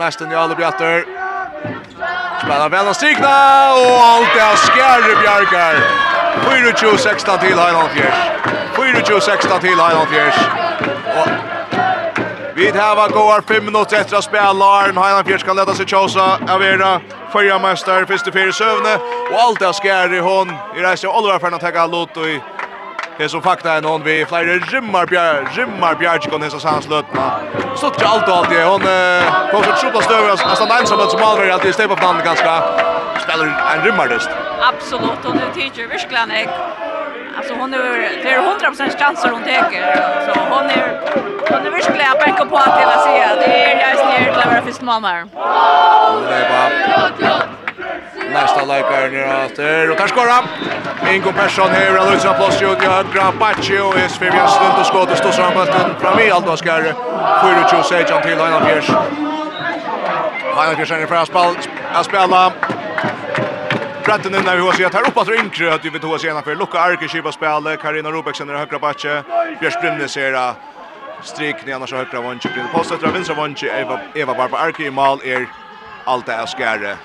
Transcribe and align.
Mesten 0.00 0.30
Jalle 0.30 0.54
Bjatter. 0.54 1.04
Spelar 2.42 2.68
väl 2.68 2.88
och 2.88 2.96
strikna 2.96 3.28
och 3.72 4.00
allt 4.10 4.36
är 4.36 4.56
skärre 4.56 5.20
Bjarkar. 5.22 5.74
4-2-16 6.44 7.40
till 7.40 7.48
Highland 7.48 7.90
Fjärs. 7.90 8.14
4-2-16 8.74 9.60
till 9.60 9.68
Highland 9.68 10.08
Fjärs. 10.08 10.34
Vi 12.54 12.70
har 12.70 13.08
gått 13.08 13.48
fem 13.48 13.64
minuter 13.64 14.00
efter 14.00 14.16
att 14.16 14.24
spela. 14.24 14.64
Arn 14.64 14.96
Highland 14.96 15.26
Fjärs 15.26 15.42
kan 15.42 15.56
leda 15.56 15.74
sig 15.74 15.86
tjosa. 15.86 16.38
Avera, 16.48 17.00
förra 17.32 17.58
mästare, 17.58 18.06
första 18.06 18.32
fyra 18.32 18.52
sövne. 18.52 18.94
Och 19.32 19.40
allt 19.40 19.62
är 19.62 19.72
skärre 19.72 20.20
hon. 20.20 20.48
I 20.76 20.80
resten 20.80 21.10
av 21.10 21.16
Oliver 21.16 21.38
Fernand 21.38 21.62
Tegga 21.62 21.86
Lotto 21.86 22.20
i 22.26 22.40
Det 23.20 23.28
som 23.28 23.42
fakta 23.42 23.72
är 23.72 23.82
någon 23.82 24.02
vi 24.02 24.26
flera 24.26 24.54
rimmar 24.74 25.06
bjär, 25.06 25.48
rimmar 25.52 25.94
bjärg 25.94 26.20
kon 26.30 26.42
hesa 26.42 26.60
sans 26.60 26.88
lötna. 26.88 27.26
Så 27.76 27.90
det 27.90 28.06
allt 28.06 28.28
och 28.28 28.36
allt 28.36 28.50
det 28.50 28.64
hon 28.64 28.80
kom 29.50 29.62
så 29.62 29.72
skjuta 29.80 30.00
stöver 30.00 30.32
oss 30.32 30.44
nästan 30.44 30.70
ensam 30.80 30.98
som 31.10 31.20
Malmö 31.20 31.52
alltid 31.52 31.74
det 31.76 31.88
på 31.88 31.96
fram 31.96 32.16
ganska 32.24 32.62
spelar 33.24 33.44
en 33.74 33.84
rimmardest. 33.84 34.30
Absolut 34.70 35.24
och 35.24 35.34
nu 35.36 35.42
teacher 35.54 35.88
verkligen 35.88 36.30
jag 36.30 36.48
Alltså 37.36 37.54
hon 37.54 37.74
är 37.74 37.78
det 38.22 38.30
är 38.30 38.38
100 38.38 38.72
chanser 38.98 39.30
hon 39.30 39.42
täcker 39.42 39.82
så 40.26 40.40
hon 40.40 40.64
är 40.70 41.00
hon 41.50 41.66
är 41.66 41.70
verkligen 41.70 42.12
bänka 42.24 42.44
på 42.44 42.56
att 42.56 42.80
hela 42.80 42.98
se 43.06 43.16
det 43.40 43.72
är 43.72 43.88
jag 43.88 43.98
snär 43.98 44.32
klara 44.32 44.62
för 44.62 44.72
smammar. 44.72 45.18
Det 46.28 46.34
är 46.34 46.48
bara 46.50 47.49
Nästa 48.32 48.64
läkare 48.64 49.10
ner 49.10 49.46
åter 49.46 49.90
och 49.90 49.98
kanske 49.98 50.16
skora. 50.16 50.38
Ingo 51.14 51.32
Persson 51.32 51.70
här 51.70 52.00
och 52.00 52.12
Lucia 52.12 52.34
Plus 52.34 52.62
ju 52.62 52.66
i 52.66 52.86
högra 52.86 53.32
Baccio 53.40 53.92
är 53.96 54.08
Sverige 54.08 54.48
stund 54.48 54.78
och 54.80 54.86
skott 54.86 55.10
och 55.10 55.16
står 55.16 55.30
så 55.30 55.42
bollen 55.42 55.94
fram 56.00 56.18
i 56.18 56.30
allt 56.30 56.46
vad 56.46 56.58
ska 56.58 56.72
Furucho 57.40 57.82
Sejan 57.82 58.22
till 58.22 58.38
Heinald 58.38 58.64
Fjärs. 58.66 58.90
Heinald 60.56 60.76
Fjärs 60.76 60.92
är 60.92 61.06
fast 61.06 61.32
boll 61.32 61.54
att 61.92 62.06
spela. 62.06 62.52
Bratten 64.04 64.34
innan 64.34 64.56
vi 64.56 64.62
har 64.62 64.72
sett 64.72 64.94
här 64.94 65.08
uppe 65.08 65.20
att 65.20 65.28
Rinkre 65.28 65.74
att 65.74 65.84
vi 65.84 65.90
vet 65.90 66.04
hur 66.04 66.18
sena 66.18 66.42
för 66.42 66.54
Luca 66.54 66.80
Arkichiba 66.80 67.32
spel 67.32 67.76
Karina 67.82 68.10
Rubeksen 68.10 68.50
i 68.50 68.52
högra 68.52 68.78
backe. 68.78 69.22
Björn 69.60 69.72
Brimnes 69.80 70.16
är 70.16 70.54
strik 71.22 71.66
ner 71.66 71.74
annars 71.74 71.92
högra 71.92 72.20
vånche. 72.20 72.48
Posta 72.72 72.96
till 72.96 73.08
vänstra 73.08 73.34
vånche 73.34 73.66
Eva 73.80 74.00
Eva 74.14 74.34
Barba 74.34 74.58
Arki 74.58 74.86
i 74.86 74.90
mål 74.90 75.20
är 75.24 75.46
allt 76.04 76.26
det 76.26 76.32
är 76.32 76.46
skärre. 76.46 76.96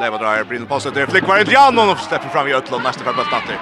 Leva 0.00 0.18
drar 0.18 0.44
Brynel 0.44 0.68
på 0.68 0.80
sig 0.80 0.92
till 0.92 1.06
flickvar 1.06 1.38
inte 1.38 1.52
Jan 1.52 1.78
och 1.78 1.98
släpper 1.98 2.28
fram 2.28 2.48
i 2.48 2.54
Ötlund 2.54 2.84
nästa 2.84 3.04
för 3.04 3.12
bultatter. 3.12 3.58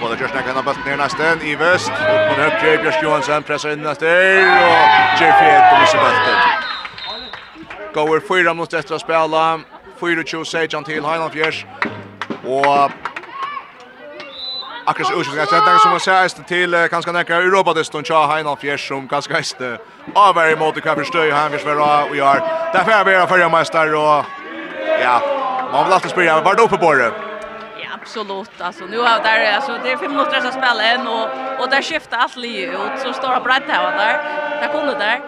Både 0.00 0.14
Josh 0.14 0.34
Nack 0.34 0.46
kan 0.46 0.64
bulten 0.64 0.84
ner 0.86 0.96
nästa 0.96 1.44
i 1.44 1.54
väst 1.54 1.90
och 1.90 2.34
på 2.34 2.40
höger 2.42 2.82
Björn 2.82 3.02
Johansson 3.02 3.42
pressar 3.42 3.70
in 3.70 3.82
nästa 3.82 4.06
och 4.06 4.12
Jeffy 5.20 5.74
och 5.74 5.80
missar 5.80 5.98
bulten. 5.98 6.38
Går 7.94 8.20
fyra 8.28 8.54
mot 8.54 8.72
ett 8.72 8.90
att 8.90 9.00
spela. 9.00 9.60
Fyra 10.00 10.22
tjus 10.22 10.48
Sejan 10.48 10.84
till 10.84 11.04
Highland 11.04 11.32
Fjärs. 11.32 11.66
Och 12.44 12.90
Akkurat 14.88 15.08
så 15.08 15.20
ursprungligen 15.20 15.46
så 15.46 15.54
det 15.54 15.78
som 15.78 15.90
man 15.90 16.00
säger 16.00 16.42
till 16.42 16.88
kanske 16.90 17.12
näka 17.12 17.36
Europa 17.36 17.74
det 17.74 17.84
står 17.84 18.02
tjaa 18.02 18.26
Hainan 18.26 18.56
Fjärs 18.56 18.88
som 18.88 19.06
ganska 19.06 19.34
häst 19.34 19.58
det. 19.58 19.78
Avär 20.14 20.56
mot 20.56 20.74
det 20.74 20.80
kan 20.80 20.96
förstöra 20.96 21.34
han 21.34 21.50
försvara 21.50 22.04
och 22.04 22.16
gör. 22.16 22.40
Därför 22.72 22.92
är 22.92 23.04
vi 23.04 23.26
förra 23.26 23.48
mästare 23.48 23.96
och 23.96 24.24
ja, 25.02 25.20
man 25.72 25.84
vill 25.84 25.92
alltid 25.92 26.10
spela, 26.10 26.40
var 26.40 26.54
det 26.54 26.62
uppe 26.62 26.76
på 26.76 26.94
det? 26.94 27.12
Ja, 27.82 27.88
absolut. 28.00 28.60
Alltså, 28.60 28.84
nu 28.84 28.98
har 28.98 29.22
där, 29.22 29.54
alltså, 29.56 29.72
det 29.84 29.90
är 29.92 29.96
fem 29.96 30.10
minuter 30.10 30.36
att 30.36 30.54
spela 30.54 30.82
än 30.82 31.08
och, 31.08 31.26
och 31.60 31.68
där 31.70 31.82
skiftar 31.82 32.18
allt 32.18 32.36
liv 32.36 32.68
ut, 32.70 33.00
så 33.02 33.12
står 33.12 33.34
det 33.34 33.40
brett 33.40 33.68
här 33.68 33.82
där, 34.02 34.14
där 34.60 34.68
kunde 34.72 34.94
där. 34.98 35.20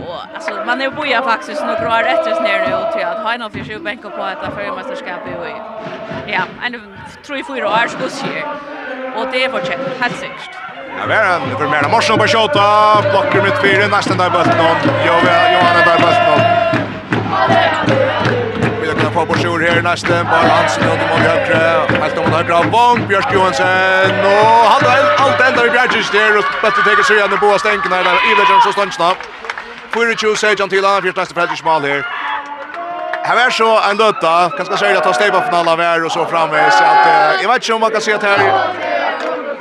Och 0.00 0.20
alltså 0.34 0.52
man 0.66 0.80
är 0.80 0.90
boja 0.90 1.22
faktiskt 1.22 1.62
nu 1.66 1.74
bra 1.84 2.02
rätt 2.02 2.26
just 2.26 2.42
ner 2.42 2.68
nu 2.68 2.74
och 2.74 2.92
till 2.92 3.06
att 3.06 3.22
ha 3.22 3.34
en 3.34 3.50
för 3.50 3.64
sju 3.64 3.78
bänk 3.78 4.02
på 4.02 4.22
att 4.22 4.54
för 4.54 4.76
mästerskap 4.76 5.28
i 5.28 5.32
ja, 6.32 6.42
en 6.64 6.96
tror 7.26 7.38
ju 7.38 7.44
fyra 7.44 7.68
år 7.68 7.86
skulle 7.88 8.10
se. 8.10 8.42
Och 9.16 9.26
det 9.32 9.44
är 9.44 9.50
för 9.50 9.64
check, 9.64 9.78
helt 10.00 10.16
säkert. 10.16 10.50
Ja, 10.98 11.06
vi 11.08 11.14
är 11.14 11.34
en 11.34 11.58
för 11.58 11.68
mer 11.68 11.88
morsen 11.90 12.18
på 12.18 12.26
skjuta, 12.26 13.02
Blocker 13.10 13.42
mitt 13.42 13.58
fyra 13.62 13.86
nästan 13.96 14.18
där 14.18 14.30
bulten 14.30 14.60
och 14.60 15.06
Johanna 15.06 15.80
där 15.86 15.98
bulten 15.98 18.03
på 19.14 19.24
på 19.24 19.34
sjur 19.38 19.58
her 19.62 19.82
neste. 19.82 20.14
Bare 20.30 20.48
Hansen 20.56 20.82
ut 20.82 21.02
mot 21.10 21.20
høyre. 21.26 21.60
Helt 22.02 22.18
om 22.18 22.32
høyre 22.34 22.54
av 22.58 22.66
Vong, 22.74 23.04
Bjørk 23.08 23.32
Johansen. 23.32 24.18
Og 24.30 24.56
han 24.72 24.86
har 24.88 25.02
alt 25.24 25.42
enda 25.48 25.66
i 25.68 25.72
Bjergis 25.76 26.10
der. 26.14 26.38
Og 26.40 26.44
bøtte 26.62 26.82
teker 26.86 27.06
seg 27.06 27.20
igjen 27.20 27.36
i 27.36 27.40
boa 27.42 27.58
stenken 27.62 27.94
her. 27.94 28.10
Iver 28.32 28.50
Jens 28.50 28.66
og 28.70 28.74
Stansna. 28.76 29.12
24 29.94 30.36
sejan 30.42 30.72
til 30.72 30.86
han. 30.86 31.02
Fyrt 31.06 31.20
neste 31.22 31.34
Fredrik 31.38 31.64
Mal 31.64 31.86
her. 31.90 32.02
Här 33.26 33.46
är 33.46 33.50
så 33.50 33.80
en 33.90 33.96
lötta. 33.96 34.50
Kanske 34.56 34.76
säkert 34.76 34.96
att 34.96 35.04
ta 35.04 35.12
steg 35.12 35.32
på 35.32 35.40
finalen 35.40 35.68
av 35.68 35.80
här 35.80 36.04
och 36.04 36.12
så 36.12 36.26
framvis. 36.26 36.74
Så 36.78 36.84
att, 36.84 37.42
jag 37.42 37.48
vet 37.48 37.62
inte 37.62 37.72
om 37.72 37.80
man 37.80 37.90
kan 37.90 38.00
se 38.00 38.12
att 38.12 38.22
här 38.22 38.38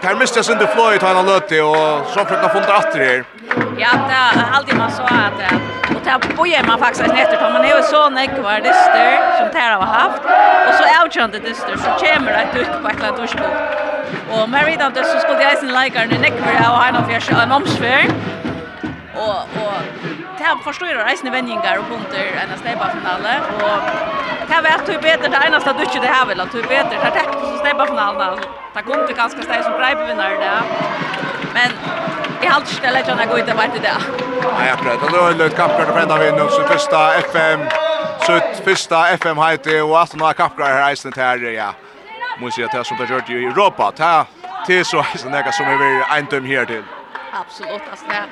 Per 0.03 0.17
miste 0.19 0.41
sin 0.43 0.59
du 0.59 0.65
fløy 0.67 0.97
til 0.99 1.07
han 1.07 1.27
løte, 1.27 1.59
og 1.63 2.09
så 2.11 2.25
frukna 2.27 2.49
funnet 2.51 2.71
atter 2.75 3.03
her. 3.07 3.21
Ja, 3.79 3.93
det 4.09 4.17
er 4.17 4.49
alltid 4.57 4.75
man 4.75 4.91
så 4.91 5.05
at, 5.07 5.39
og 5.93 6.01
det 6.03 6.35
bojer 6.35 6.65
man 6.67 6.81
faktisk 6.81 7.07
etter, 7.07 7.37
for 7.39 7.53
man 7.55 7.63
er 7.63 7.71
jo 7.71 7.79
så 7.87 8.01
nekvar 8.11 8.59
dyster 8.65 9.13
som 9.37 9.47
Tera 9.55 9.77
har 9.79 9.93
haft, 9.93 10.27
og 10.67 10.73
så 10.75 10.89
avkjønte 10.97 11.39
dyster, 11.45 11.77
så 11.85 11.95
kommer 12.03 12.35
det 12.35 12.65
ut 12.65 12.73
på 12.83 12.91
et 12.91 12.99
eller 12.99 13.07
annet 13.07 13.23
urskog. 13.23 13.53
Og 14.35 14.49
med 14.49 14.67
ridan 14.67 14.95
det 14.97 15.05
så 15.07 15.23
skulle 15.23 15.39
jeg 15.47 15.61
sin 15.61 15.71
leikaren 15.77 16.11
i 16.11 16.19
nekvar 16.25 16.59
av 16.65 16.75
han 16.81 16.99
og 16.99 17.07
fjers 17.07 17.31
en 17.31 17.55
omsfør, 17.59 18.11
og, 19.23 19.55
og 19.63 19.73
det 20.37 20.43
her 20.43 20.59
forstår 20.67 20.91
jeg 20.91 20.99
reisende 21.07 21.31
vendingar 21.31 21.79
og 21.79 21.87
bunter 21.87 22.41
enn 22.41 22.51
en 22.51 22.59
steipa 22.59 22.91
finale, 22.97 23.39
og 23.55 23.87
det 24.43 24.51
her 24.51 24.67
vet 24.67 24.83
du 24.89 24.93
bedre 25.07 25.31
det 25.31 25.43
eneste 25.47 25.77
du 25.79 25.83
ikke 25.87 26.03
det 26.03 26.11
her 26.11 26.27
vil, 26.27 26.43
at 26.43 26.51
du 26.51 26.59
bedre, 26.67 27.11
det 27.15 27.22
släppa 27.63 27.85
finalen. 27.85 28.39
Ta 28.73 28.81
kom 28.81 29.07
till 29.07 29.15
ganska 29.15 29.41
stäj 29.41 29.63
som 29.63 29.73
brejbe 29.79 30.05
vinnare 30.05 30.35
där. 30.45 30.61
Men 31.53 31.69
i 32.43 32.47
allt 32.47 32.67
ställe 32.67 33.01
kan 33.01 33.17
jag 33.19 33.29
gå 33.29 33.37
ut 33.37 33.49
och 33.51 33.57
vart 33.61 33.73
det. 33.73 33.97
Nej, 34.59 34.67
jag 34.69 34.77
prövar. 34.79 35.11
Det 35.11 35.17
var 35.17 35.45
en 35.45 35.49
kampgård 35.49 35.87
för 35.93 35.99
ända 35.99 36.17
vinner 36.17 36.47
så 36.47 36.61
första 36.63 36.99
FM 37.15 37.59
så 38.25 38.39
första 38.63 39.09
FM 39.09 39.37
heter 39.37 39.83
och 39.83 40.01
att 40.01 40.15
några 40.15 40.33
kampgård 40.33 40.65
här 40.65 40.91
i 40.91 40.95
snitt 40.95 41.17
här 41.17 41.37
ja. 41.37 41.73
Måste 42.39 42.61
jag 42.61 42.71
ta 42.71 42.83
som 42.83 42.97
det 42.97 43.13
gjort 43.13 43.29
i 43.29 43.45
Europa. 43.45 43.91
Ta 43.91 44.25
till 44.65 44.85
så 44.85 45.05
så 45.15 45.29
några 45.29 45.51
som 45.51 45.65
är 45.65 45.77
väl 45.77 46.17
en 46.17 46.25
döm 46.25 46.45
här 46.45 46.65
till. 46.65 46.83
Absolut 47.41 47.81
alltså 47.91 48.05
det 48.09 48.23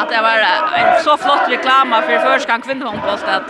att 0.00 0.08
det 0.08 0.22
var 0.22 0.36
en 0.78 1.02
så 1.04 1.16
flott 1.16 1.48
reklam 1.48 1.90
för 2.06 2.18
förskan 2.18 2.60
kvinnohandboll 2.62 3.10
att 3.10 3.42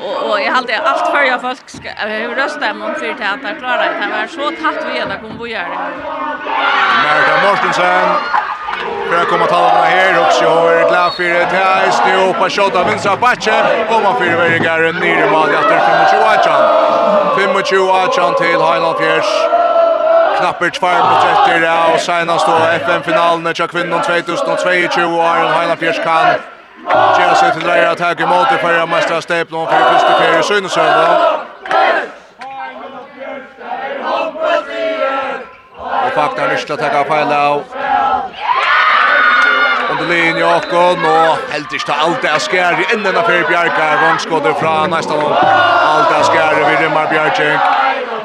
och 0.00 0.30
och 0.30 0.40
jag 0.40 0.52
hade 0.52 0.78
allt 0.78 1.06
för 1.10 1.22
jag 1.22 1.40
folk 1.40 1.68
ska 1.70 1.88
rösta 2.36 2.70
om 2.70 2.94
för 2.94 3.06
det 3.06 3.48
att 3.50 3.58
klara 3.58 3.82
det 3.82 4.08
var 4.12 4.26
så 4.26 4.62
tatt 4.62 4.84
vi 4.86 5.00
att 5.00 5.20
kom 5.20 5.38
bo 5.38 5.46
göra. 5.46 5.78
Marta 7.04 7.34
Mortensen 7.44 8.08
för 9.10 9.22
att 9.22 9.28
komma 9.28 9.46
ta 9.46 9.68
den 9.68 9.84
här 9.84 10.20
och 10.20 10.32
så 10.32 10.68
är 10.68 10.88
glad 10.88 11.12
för 11.12 11.22
det 11.22 11.44
här 11.44 11.86
är 11.86 11.90
snu 11.90 12.32
på 12.38 12.48
shot 12.48 12.76
av 12.76 12.86
vänstra 12.86 13.16
backe 13.16 13.56
och 13.90 14.02
man 14.02 14.14
får 14.14 14.24
väl 14.24 14.58
garen 14.58 14.94
ner 14.94 15.26
i 15.26 15.30
mål 15.30 15.48
efter 15.48 15.78
25 16.10 16.22
Achan. 16.34 16.62
25 17.56 17.90
Achan 17.90 18.34
till 18.34 18.60
Highland 18.68 18.98
Fjärs. 18.98 19.30
Knapper 20.38 20.70
2 20.70 20.86
minutter 20.86 21.30
etter, 21.56 21.92
og 21.92 22.00
senast 22.00 22.46
då 22.46 22.54
FN-finalen 22.84 23.54
til 23.54 23.68
kvinnen 23.68 24.00
2022, 24.02 25.20
og 25.20 25.24
Arjen 25.30 25.52
Heinald 25.54 25.78
Fjers 25.78 25.98
kan 25.98 26.57
Gjerne 26.86 27.36
seg 27.36 27.52
til 27.56 27.64
dreier 27.66 27.90
at 27.90 28.00
Hauke 28.00 28.26
Måte 28.26 28.58
fyrir 28.62 28.86
mestra 28.86 29.20
Steplon 29.20 29.66
fyrir 29.70 29.86
første 29.92 30.12
fyrir 30.20 30.42
Synesøvn. 30.42 30.98
Og 36.04 36.12
fakta 36.14 36.44
er 36.44 36.52
nysla 36.52 36.76
takka 36.76 37.02
feil 37.08 37.32
av. 37.34 37.62
Under 39.88 40.06
linje 40.06 40.44
åkken, 40.44 41.04
og 41.08 41.38
helt 41.52 41.72
ikke 41.72 41.88
ta 41.88 41.96
alt 42.04 42.22
det 42.22 42.30
er 42.30 42.44
skjær 42.46 42.78
i 42.82 42.86
enden 42.94 43.16
av 43.16 43.26
fyrir 43.26 43.46
Bjarka. 43.48 43.88
Vångskåder 44.04 44.54
fra 44.60 44.74
nesten 44.92 45.18
om 45.18 45.32
alt 45.32 46.08
det 46.12 46.18
er 46.20 46.28
skjær 46.30 46.62
i 46.62 46.76
Rimmar 46.84 47.10
Bjarkjeng. 47.10 47.58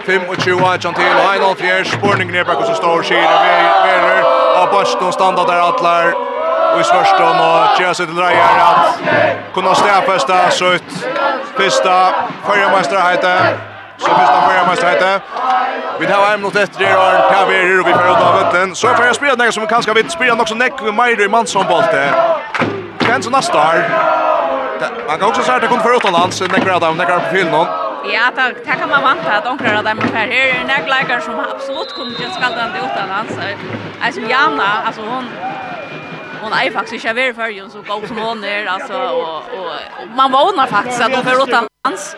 25 0.06 0.66
Ajan 0.68 0.94
til, 0.94 1.16
og 1.24 1.56
1-4, 1.63 1.83
spurning 1.95 2.31
nedbakk 2.31 2.60
og 2.60 2.68
så 2.68 2.75
står 2.75 3.01
Kira 3.07 3.36
Verrer. 3.88 4.24
Og 4.62 4.69
Bøsten 4.75 5.12
standa 5.16 5.48
der 5.48 5.68
atler 5.72 6.32
og 6.74 6.80
i 6.80 6.84
Svörston 6.84 7.40
og 7.50 7.78
Tjena 7.78 7.94
seg 7.94 8.08
til 8.08 8.18
Dreyer 8.18 8.58
att 8.70 9.54
kunna 9.54 9.75
stäfästa 9.75 10.50
så 10.50 10.66
ut 10.66 10.84
första 11.58 13.00
heite 13.00 13.34
så 13.98 14.10
första 14.68 14.88
heite 14.88 15.22
Vi 16.00 16.08
tar 16.08 16.34
en 16.34 16.42
minut 16.42 16.56
etter 16.56 16.80
det 16.80 16.96
och 16.96 17.34
tar 17.34 17.46
vi 17.50 17.56
er 17.56 17.80
och 17.80 17.88
vi 17.88 17.94
får 17.94 18.08
ut 18.12 18.24
av 18.28 18.40
vänten. 18.40 18.75
Så 18.75 18.88
får 18.88 19.06
jag 19.06 19.16
spela 19.16 19.36
något 19.36 19.54
som 19.54 19.68
kanske 19.68 19.94
vi 19.94 20.10
spela 20.10 20.36
något 20.36 20.50
som 20.50 20.58
Neck 20.58 20.81
med 20.81 20.94
Meijer 20.94 21.22
i 21.22 21.28
Mansson 21.28 21.66
bolte. 21.70 22.14
som 23.00 23.24
så 23.24 23.30
nästa. 23.30 23.74
Man 25.08 25.20
kan 25.20 25.30
också 25.30 25.42
säga 25.44 25.56
att 25.56 25.62
det 25.62 25.68
kommer 25.68 25.84
för 25.84 25.94
nek 25.94 26.52
Neck 26.52 26.66
nek 26.66 26.98
Neck 26.98 27.08
på 27.08 27.36
fyllan. 27.36 27.68
Ja, 28.14 28.31
det, 28.36 28.54
det 28.66 28.75
kan 28.80 28.90
man 28.90 29.04
vanta 29.04 29.31
att 29.31 29.48
onkrar 29.48 29.75
av 29.78 29.84
dem 29.84 30.00
här. 30.14 30.28
Här 30.28 30.28
är 30.28 31.16
en 31.16 31.22
som 31.22 31.40
absolut 31.40 31.96
kunde 31.96 32.24
göra 32.24 32.34
skaldande 32.34 32.80
utan 32.80 33.10
hans. 33.10 33.31
Alltså 34.06 34.22
Jana, 34.22 34.70
alltså 34.86 35.02
hon 35.02 35.25
hon 36.44 36.54
är 36.54 36.72
faktiskt 36.72 37.06
inte 37.06 37.13
värd 37.13 37.36
för 37.36 37.48
ju 37.48 37.69
så 37.69 37.81
god 37.81 38.07
som 38.07 38.18
hon 38.18 38.44
är 38.44 38.66
alltså 38.66 38.94
och, 38.94 39.38
och, 39.38 39.72
man 40.16 40.31
vånar 40.31 40.68
faktiskt 40.68 41.01
att 41.01 41.16
hon 41.16 41.24
får 41.24 41.42
åt 41.42 41.50
dans. 41.50 42.16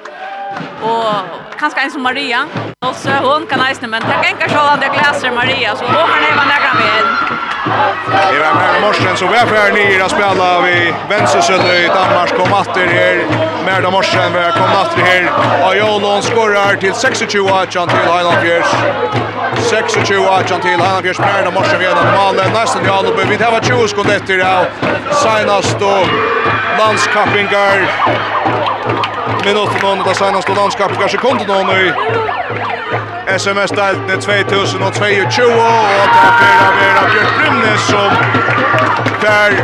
Och 0.82 1.14
kanske 1.60 1.82
en 1.82 1.92
som 1.92 2.02
Maria. 2.02 2.48
Och 2.86 2.96
så 2.96 3.10
hon 3.10 3.48
kan 3.48 3.60
nästan 3.60 3.90
men 3.90 4.02
det 4.02 4.36
kan 4.40 4.50
så 4.50 4.58
att 4.58 4.82
det 4.82 4.88
glaser 4.88 5.32
Maria. 5.32 5.76
Så 5.76 5.86
hon 5.86 5.94
kan 5.94 6.24
även 6.32 6.48
lägga 6.48 6.74
med 6.74 7.06
Det 7.66 8.40
var 8.40 8.54
med 8.54 8.82
morsen 8.82 9.18
så 9.18 9.28
vi 9.28 9.36
är 9.36 9.46
för 9.46 9.72
nere 9.74 10.06
att 10.06 10.12
spela 10.12 10.62
vi 10.62 10.94
vänstersödde 11.10 11.86
i 11.86 11.88
Danmark 11.88 12.30
kom 12.38 12.54
åter 12.54 12.88
här 12.88 13.26
med 13.66 13.92
morsen 13.92 14.34
vi 14.34 14.52
kom 14.60 14.72
åter 14.82 15.04
här 15.04 15.24
och 15.68 15.76
Jolon 15.78 16.22
skorrar 16.22 16.76
till 16.76 16.94
26 16.94 17.36
Achan 17.52 17.88
till 17.88 17.98
Highland 17.98 18.38
Fjärs 18.44 18.66
26 19.56 20.12
Achan 20.30 20.62
till 20.62 20.70
Highland 20.70 21.04
Fjärs 21.04 21.20
med 21.20 21.54
morsen 21.54 21.80
vi 21.80 21.86
genom 21.86 22.06
målet 22.18 22.54
nästan 22.54 22.82
till 22.84 22.92
Allo 22.92 23.12
vi 23.30 23.38
det 23.38 23.50
var 23.52 23.62
20 23.62 23.88
sekund 23.88 24.10
efter 24.10 24.38
det 24.38 24.68
senast 25.24 25.80
då 25.80 25.94
landskappingar 26.80 27.78
minutter 29.46 29.80
någon 29.82 30.04
där 30.04 30.14
senast 30.14 30.48
då 30.48 30.54
landskappingar 30.54 31.08
sekunder 31.08 31.46
någon 31.46 31.68
nu 31.68 31.94
SMS-delten 33.28 34.22
2022, 34.22 35.46
og 35.46 36.10
takk 36.14 36.42
er 36.46 36.60
av 36.66 36.76
Vera 36.80 37.06
Bjørk 37.10 37.32
Brynnes 37.40 37.88
som 37.90 38.12
der 39.24 39.56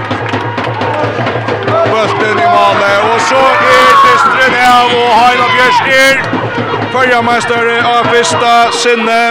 bøtten 1.91 2.39
i 2.41 2.47
Male. 2.55 2.91
Og 3.11 3.19
så 3.27 3.43
er 3.73 3.91
distren 4.05 4.57
av, 4.61 4.95
og 5.01 5.11
Heila 5.19 5.51
Bjørstyr, 5.53 6.25
førjamestare 6.95 7.77
av 7.91 8.09
fyrsta 8.15 8.55
Sinne, 8.81 9.21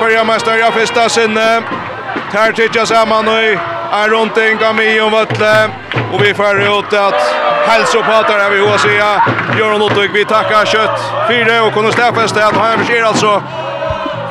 førjamestare 0.00 0.64
av 0.66 0.80
fyrsta 0.80 1.08
Sinne, 1.12 1.50
Ter 2.30 2.52
titja 2.54 2.84
saman 2.86 3.26
og 3.26 3.79
är 3.92 4.08
runt 4.08 4.36
en 4.36 4.58
gami 4.58 5.00
och 5.00 5.10
vatle 5.10 5.70
och 6.12 6.24
vi 6.24 6.34
får 6.34 6.62
ut 6.62 6.92
att 6.92 7.34
hälsopratar 7.66 8.38
här 8.38 8.50
vi 8.50 8.60
hos 8.60 8.84
er 8.84 9.20
Göran 9.58 9.82
Ottvik 9.82 10.10
vi 10.14 10.24
tackar 10.24 10.64
kött 10.64 11.00
fyra 11.28 11.62
och 11.62 11.74
kunde 11.74 11.92
stäffästa 11.92 12.46
att 12.46 12.56
han 12.56 12.84
sker 12.84 13.02
alltså 13.02 13.42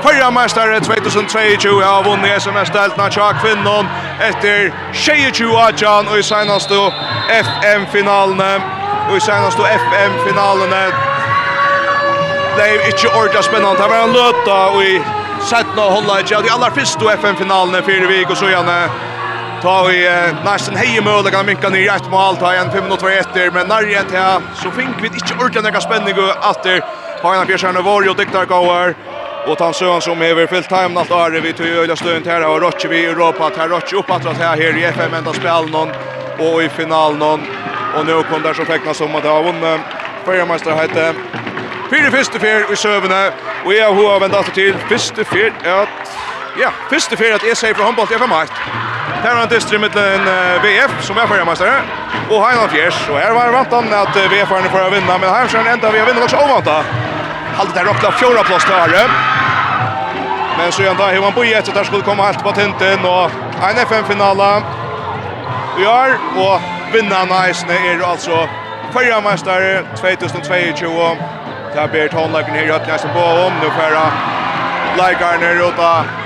Förra 0.03 0.31
mästare 0.31 0.79
2022 0.79 1.69
har 1.81 2.03
vunnit 2.03 2.31
SMS-deltna 2.37 3.09
tja 3.09 3.33
kvinnan 3.41 3.87
efter 4.19 4.73
22 4.93 5.57
Ajan 5.57 6.07
och 6.07 6.17
i 6.17 6.23
senaste 6.23 6.73
FM-finalen 7.29 8.61
och 9.09 9.17
i 9.17 9.19
senaste 9.19 9.61
FM-finalen 9.61 10.69
blev 12.55 12.81
inte 12.85 13.07
ordentligt 13.17 13.45
spännande. 13.45 13.81
Det 13.81 13.87
var 13.87 14.03
en 14.03 14.13
löta 14.13 14.67
och 14.67 14.83
i 14.83 15.01
sättna 15.49 15.81
hålla 15.81 16.19
i 16.19 16.23
tja. 16.23 16.41
De 16.41 16.49
allra 16.49 16.71
första 16.71 17.13
FM-finalen 17.13 17.83
fyra 17.83 18.07
vik 18.07 18.29
och 18.29 18.37
så 18.37 18.49
gärna 18.49 18.89
Ta 19.61 19.83
vi 19.83 20.07
eh, 20.07 20.43
nästan 20.45 20.75
hejer 20.75 21.01
möjlig 21.01 21.35
att 21.35 21.45
minka 21.45 21.69
ner 21.69 21.95
ett 21.95 22.11
mål. 22.11 22.35
Ta 22.37 22.53
igen 22.53 22.71
fem 22.71 22.83
minuter 22.83 23.09
efter. 23.09 23.51
Men 23.51 23.67
när 23.67 23.81
det 24.11 24.17
här 24.17 24.41
så 24.55 24.71
fink 24.71 24.95
vi 25.01 25.07
inte 25.07 25.33
ordentligt 25.33 25.63
några 25.63 25.81
spänning 25.81 26.15
och 26.19 26.49
att 26.49 26.63
det 26.63 26.81
har 27.21 27.35
en 27.35 27.47
fjärsan 27.47 27.77
och 27.77 27.83
varje 27.83 28.09
och 28.09 28.15
diktar 28.15 28.45
gåar. 28.45 28.95
Och 29.47 29.57
tan 29.57 29.73
Sören 29.73 30.01
som 30.01 30.21
över 30.21 30.47
full 30.47 30.63
time 30.63 30.99
allt 30.99 31.11
är 31.11 31.41
vi 31.41 31.53
till 31.53 31.65
öliga 31.65 31.95
stönt 31.95 32.25
här 32.25 32.47
och 32.47 32.61
Rotchi 32.61 32.87
vi 32.87 33.05
Europa 33.05 33.47
att 33.47 33.57
här 33.57 33.95
upp 33.95 34.11
att 34.11 34.37
här 34.37 34.57
här 34.57 34.77
i 34.77 34.83
FM 34.83 35.13
ända 35.13 35.33
spel 35.33 35.69
någon 35.69 35.89
och 36.39 36.63
i 36.63 36.69
final 36.69 37.17
någon. 37.17 37.41
Och 37.95 38.05
nu 38.05 38.23
kom 38.23 38.41
där 38.41 38.53
så 38.53 38.65
tecknas 38.65 38.97
som 38.97 39.15
att 39.15 39.23
det 39.23 39.29
har 39.29 39.43
vunnit 39.43 39.81
Färjemästare 40.25 40.75
heter 40.75 41.13
Fyra 41.89 42.11
fyrste 42.11 42.39
fyr 42.39 42.73
i 42.73 42.75
sövna 42.75 43.31
og 43.65 43.73
jeg 43.73 43.95
har 43.95 44.19
vendt 44.19 44.35
alltid 44.35 44.53
til 44.53 44.75
fyrste 44.89 45.25
fyr 45.25 45.49
at, 45.65 46.13
ja, 46.61 46.69
fyrste 46.89 47.17
fyr 47.17 47.33
at 47.33 47.47
jeg 47.47 47.57
sier 47.57 47.73
fra 47.73 47.89
håndballt 47.89 48.11
FM1. 48.11 48.88
Her 49.23 49.35
var 49.35 49.41
en 49.43 49.49
distri 49.49 49.77
mittlen 49.77 50.27
VF, 50.63 50.91
som 51.01 51.17
er 51.17 51.27
førjermeister, 51.27 51.81
Och 52.29 52.45
Heinan 52.45 52.69
Fjärs. 52.69 53.09
Och 53.09 53.17
här 53.17 53.31
var 53.31 53.51
vantan 53.51 53.93
att 53.93 54.15
VF 54.15 54.31
VF-erne 54.31 54.69
får 54.69 54.91
vinna, 54.91 55.17
men 55.17 55.29
här 55.29 55.47
kör 55.47 55.65
enda 55.65 55.91
vi 55.91 55.99
har 55.99 56.05
vinnet 56.05 56.23
också 56.23 56.37
ovanta. 56.37 56.83
Halt 57.57 57.75
där 57.75 57.85
rockla 57.85 58.11
til 58.11 58.19
fjorda 58.19 58.43
plass. 58.43 58.65
Men 60.57 60.71
så 60.71 60.81
igjen 60.81 60.97
da, 60.97 61.07
Hivan 61.07 61.33
Boi 61.33 61.53
ett. 61.53 61.75
Där 61.75 61.83
skulle 61.83 62.01
komma 62.01 62.23
helt 62.23 62.43
på 62.43 62.51
tinten, 62.51 63.05
Och 63.05 63.31
en 63.69 63.77
FM-finale 63.77 64.63
och 65.75 65.81
år, 65.81 66.17
og 66.37 66.61
vinnarna 66.93 67.47
eisne 67.47 67.75
alltså 68.05 68.47
altså 68.95 69.21
mästare 69.21 69.83
2022. 69.95 71.17
Det 71.73 71.81
er 71.81 71.87
Bert 71.87 72.13
Håndlagen 72.13 72.55
her 72.55 72.63
i 72.63 73.13
på 73.13 73.19
om, 73.19 73.53
nu 73.61 73.69
færa 73.69 74.11
Leikarner 74.97 75.67
ut 75.67 75.79
av 75.79 76.18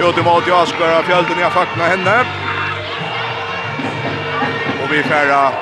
Ut 0.00 0.18
emot 0.18 0.46
Jaskar 0.46 0.98
av 0.98 1.02
fjölden 1.02 1.38
i 1.38 1.50
fackna 1.50 1.84
henne. 1.84 2.24
Och 4.84 4.92
vi 4.92 5.02
färra 5.02 5.52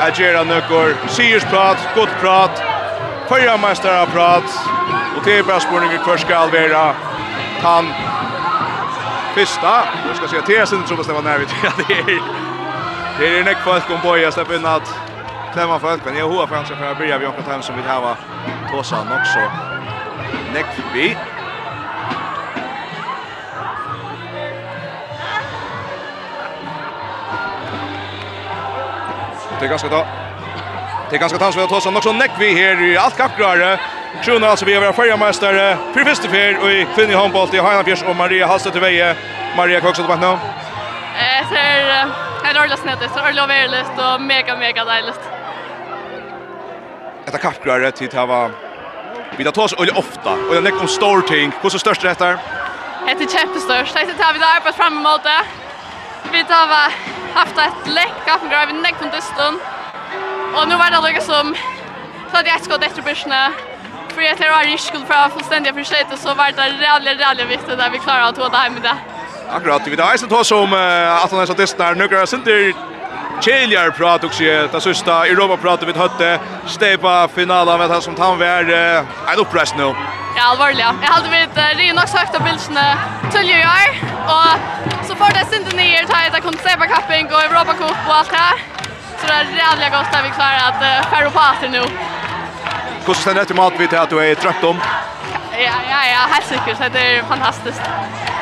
Agera 0.00 0.44
nökor, 0.44 1.08
siersprat, 1.08 1.76
gott 1.94 2.08
prat, 2.20 2.62
förra 3.28 3.56
mästare 3.56 4.06
prat. 4.06 4.44
Och 5.16 5.22
det 5.24 5.38
är 5.38 5.42
bara 5.42 5.60
spårningen 5.60 5.98
kvar 5.98 6.16
ska 6.16 6.36
alvera. 6.36 6.94
Han 7.62 7.86
Fyrsta, 9.34 9.84
jag 10.06 10.16
ska 10.16 10.28
säga 10.28 10.42
tesen 10.42 10.84
tror 10.84 10.98
jag 11.06 11.14
var 11.14 11.22
när 11.22 11.38
vi 11.38 11.44
det 11.44 12.12
är. 12.12 12.22
Det 13.18 13.38
är 13.38 13.44
näck 13.44 13.58
folk 13.64 13.90
om 13.90 14.00
boja 14.02 14.32
släpp 14.32 14.52
in 14.52 14.66
att 14.66 14.94
klämma 15.52 15.78
folk 15.78 16.04
men 16.04 16.16
Jag 16.16 16.28
hoar 16.28 16.46
för 16.46 16.56
att 16.56 16.98
börja 16.98 17.18
vi 17.18 17.24
har 17.24 17.32
hem 17.32 17.62
som 17.62 17.76
vi 17.76 17.82
har 17.82 18.16
tåsan 18.70 19.06
också. 19.12 19.40
Näck 20.54 20.66
vi. 20.94 21.16
Det 29.62 29.66
är 29.66 29.70
ganska 29.70 29.88
ta. 29.88 30.06
Det 31.10 31.16
är 31.16 31.20
ganska 31.20 31.38
tant 31.38 31.54
som 31.54 31.60
vi 31.60 31.66
har 31.66 31.80
tagit 31.80 31.96
också 31.96 32.12
Neckvi 32.12 32.54
här 32.54 32.82
i 32.82 32.96
allt 32.96 33.16
kapgrare. 33.16 33.80
Trona 34.24 34.46
alltså 34.46 34.64
vi 34.64 34.74
är 34.74 34.92
förra 34.92 35.16
mästare 35.16 35.78
för 35.94 36.04
första 36.04 36.28
fyr 36.28 36.58
och 36.62 36.70
i 36.70 36.86
kvinnlig 36.94 37.16
handboll 37.16 37.48
till 37.48 37.58
i 37.58 37.62
Heinafjärs 37.62 38.02
och 38.02 38.16
Maria 38.16 38.46
Hallstedt 38.46 38.72
till 38.72 38.80
Veje. 38.80 39.16
Maria 39.56 39.80
Koksson 39.80 40.06
på 40.06 40.16
nu. 40.16 40.26
Eh 40.26 41.48
så 41.48 41.54
är 41.54 42.54
det 42.54 42.60
ordentligt 42.60 42.80
snett 42.80 42.98
så 43.14 43.18
är 43.18 43.32
det 43.32 43.46
väldigt 43.46 43.98
och 44.14 44.20
mega 44.20 44.56
mega 44.56 44.84
dejligt. 44.84 45.20
Detta 47.24 47.38
kapgrare 47.38 47.90
till 47.90 48.18
att 48.18 48.28
ha... 48.28 48.50
Vi 49.36 49.44
tar 49.44 49.62
oss 49.62 49.74
väldigt 49.78 49.98
ofta 49.98 50.32
och 50.32 50.56
jag 50.56 50.64
lägger 50.64 50.80
om 50.80 50.88
stor 50.88 51.20
ting. 51.20 51.52
Hur 51.60 51.70
så 51.70 51.78
störst 51.78 52.02
det 52.02 52.20
här? 52.20 52.38
Det 53.06 53.12
är 53.12 53.40
jättestörst. 53.40 53.94
Det 53.94 54.00
är 54.00 54.06
det 54.06 54.12
vi 54.34 54.44
har 54.44 54.56
arbetat 54.56 54.76
fram 54.76 54.98
emot 54.98 55.22
det. 55.22 55.61
Vi 56.32 56.44
har 56.48 56.92
haft 57.34 57.58
ett 57.58 57.92
läck 57.94 58.34
av 58.34 58.42
en 58.42 58.50
grav 58.50 58.70
i 58.70 58.72
näck 58.72 58.94
från 58.98 59.10
dysten. 59.10 59.60
Och 60.54 60.68
nu 60.68 60.76
var 60.76 60.90
det 60.90 61.08
lika 61.08 61.20
som 61.20 61.54
så 62.30 62.36
att 62.38 62.46
jag 62.46 62.64
ska 62.64 62.78
det 62.78 62.86
efter 62.86 63.02
börsna. 63.02 63.52
För 64.14 64.22
att 64.22 64.38
det 64.38 64.50
var 64.50 64.62
jag 64.62 64.80
skulle 64.80 65.06
för 65.06 65.14
att 65.14 65.32
fullständiga 65.32 65.74
förslutet 65.74 66.18
så 66.18 66.34
var 66.34 66.52
det 66.56 66.62
rädligt, 66.62 67.20
rädligt 67.20 67.50
viktigt 67.50 67.80
att 67.80 67.92
vi 67.92 67.98
klarar 67.98 68.28
att 68.28 68.36
ta 68.36 68.56
hem 68.56 68.74
det. 68.82 68.96
Akkurat, 69.50 69.82
vi 69.86 69.96
tar 69.96 70.12
eisen 70.12 70.28
tås 70.28 70.52
om 70.52 70.72
att 71.22 71.30
han 71.30 71.40
är 71.40 71.46
så 71.46 71.52
dysten 71.52 71.98
Några 71.98 72.26
sinter 72.26 72.74
Kjeljar 73.40 73.90
prat 73.90 74.24
också 74.24 74.42
det 74.44 74.80
sista 74.80 75.26
Europa 75.26 75.56
pratar 75.56 75.86
vi 75.86 75.92
hade 75.92 76.40
stepa 76.66 77.28
finalen 77.28 77.78
med 77.78 77.90
han 77.90 78.02
som 78.02 78.16
han 78.18 78.38
var 78.38 78.46
en 79.32 79.38
upprest 79.38 79.76
nu. 79.76 79.94
Ja, 80.36 80.42
allvarligt. 80.42 80.78
Jag 80.78 81.08
hade 81.08 81.28
vi 81.28 81.46
det 81.54 81.88
är 81.88 81.94
nog 81.94 82.08
sagt 82.08 82.34
av 82.34 82.42
bilderna. 82.44 82.98
till 83.32 83.48
ju 83.48 83.54
är 83.54 83.88
och 84.26 84.91
får 85.22 85.32
det 85.38 85.46
synte 85.52 85.76
ner 85.76 86.04
ta 86.12 86.18
ett 86.26 86.42
konserva 86.42 86.86
kappen 86.86 87.26
och 87.34 87.42
Europa 87.42 87.72
Cup 87.80 87.98
och 88.08 88.14
allt 88.14 88.32
här. 88.32 88.56
Så 89.18 89.26
det 89.26 89.32
är 89.32 89.44
jävla 89.66 89.88
gott 89.96 90.14
att 90.16 90.24
vi 90.24 90.30
klarar 90.38 90.60
att 90.70 90.82
uh, 90.88 91.10
färra 91.10 91.30
på 91.30 91.38
att 91.38 91.70
nu. 91.70 91.82
Hur 93.06 93.14
ständer 93.14 93.40
det 93.40 93.46
till 93.46 93.56
mat 93.56 93.72
vi 93.78 93.88
till 93.88 93.98
att 93.98 94.10
du 94.10 94.18
är 94.18 94.34
trött 94.34 94.64
om? 94.64 94.76
Ja, 95.52 95.74
ja, 95.92 96.00
ja, 96.14 96.20
helt 96.32 96.46
säkert. 96.46 96.92
Det 96.92 97.16
är 97.16 97.22
fantastiskt. 97.22 97.80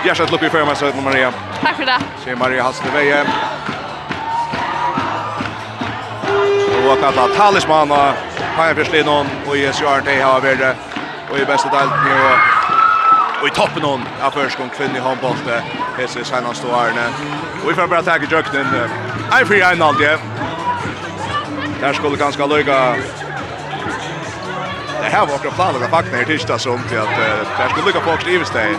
Hjärtat 0.04 0.30
lopp 0.30 0.42
i 0.42 0.50
mig 0.52 0.64
med 0.64 1.04
Maria. 1.04 1.32
Tack 1.62 1.76
för 1.76 1.84
det. 1.84 1.98
Se 2.24 2.36
Maria 2.36 2.62
Hasselveje. 2.62 3.24
Och 6.86 6.92
att 6.92 7.02
alla 7.18 7.34
talismaner 7.34 8.12
har 8.56 8.66
jag 8.66 8.76
förstått 8.76 9.06
någon 9.06 9.26
och 9.48 9.56
i 9.56 9.72
SRT 9.72 10.08
har 10.22 10.40
vi 10.40 10.54
det 10.54 10.76
och 11.30 11.38
i 11.38 11.44
bästa 11.44 11.68
delt 11.68 11.92
nu 12.04 12.59
och 13.40 13.48
i 13.48 13.50
toppen 13.50 13.82
hon 13.82 14.00
av 14.22 14.30
förskon 14.30 14.68
kvinn 14.70 14.96
i 14.96 14.98
handboll 14.98 15.36
det 15.96 16.02
är 16.02 16.24
så 16.24 16.34
här 16.34 16.42
Arne 16.74 17.06
och 17.64 17.70
vi 17.70 17.74
får 17.74 17.86
bara 17.86 18.02
ta 18.02 18.16
i 18.16 18.26
jökten 18.30 18.66
fri 19.44 19.60
en 19.60 19.82
allt 19.82 19.98
det 19.98 20.18
där 21.80 21.92
skulle 21.92 22.16
ganska 22.16 22.46
lycka 22.46 22.96
det 25.02 25.08
här 25.08 25.26
var 25.26 25.34
också 25.34 25.50
planer 25.50 25.84
att 25.84 25.92
vakna 25.92 26.18
faktiskt 26.18 26.26
tisdag 26.26 26.58
som 26.58 26.82
till 26.88 26.98
att 26.98 27.16
där 27.58 27.68
skulle 27.68 27.86
lycka 27.86 28.00
folk 28.00 28.26
i 28.28 28.34
Ivesteg. 28.34 28.76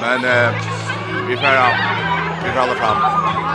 men 0.00 0.20
vi 1.28 1.36
får 1.36 1.46
vi 2.44 2.50
får 2.52 2.60
alla 2.60 2.74
fram. 2.74 3.49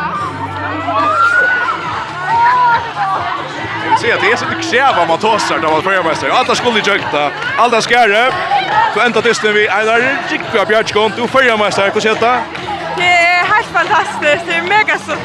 se 4.02 4.12
att 4.12 4.22
det 4.22 4.32
är 4.32 4.36
så 4.36 4.46
mycket 4.46 4.72
kräva 4.72 5.06
man 5.06 5.18
tossar 5.18 5.60
då 5.60 5.72
man 5.72 5.82
får 5.82 5.94
göra 5.94 6.16
sig. 6.16 6.30
Alla 6.30 6.56
skulle 6.56 6.80
jökta. 6.80 7.32
Alla 7.58 7.82
skärre. 7.82 8.32
Så 8.94 9.00
ända 9.00 9.22
tills 9.22 9.44
vi 9.44 9.70
Einar 9.70 10.00
där 10.00 10.18
riktigt 10.30 10.68
Björkskon. 10.68 11.12
Du 11.16 11.28
får 11.28 11.44
göra 11.44 11.72
sig. 11.72 11.92
Hur 11.94 12.02
ser 12.02 12.16
det? 12.16 12.40
Det 12.98 13.04
är 13.04 13.44
helt 13.54 13.68
fantastiskt. 13.68 14.46
Det 14.48 14.54
är 14.54 14.62
mega 14.62 14.98
stort. 14.98 15.18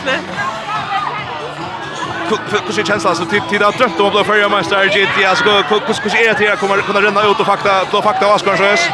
Hur 2.66 2.72
ser 2.72 2.82
känslan 2.82 3.16
så 3.16 3.24
tid 3.24 3.42
tid 3.50 3.62
att 3.62 3.78
drömt 3.78 4.00
om 4.00 4.06
att 4.06 4.12
bli 4.12 4.24
förra 4.24 4.48
mästare 4.48 4.84
i 4.84 4.88
GT. 4.88 5.24
Alltså 5.24 5.44
hur 5.44 6.02
hur 6.02 6.10
ser 6.10 6.28
det 6.28 6.34
till 6.34 6.52
att 6.52 6.58
komma 6.58 6.76
kunna 6.76 7.00
renna 7.00 7.22
ut 7.22 7.40
och 7.40 7.46
fakta 7.46 7.84
blå 7.90 8.02
fakta 8.02 8.26
vad 8.26 8.40
ska 8.40 8.56
sjös? 8.56 8.90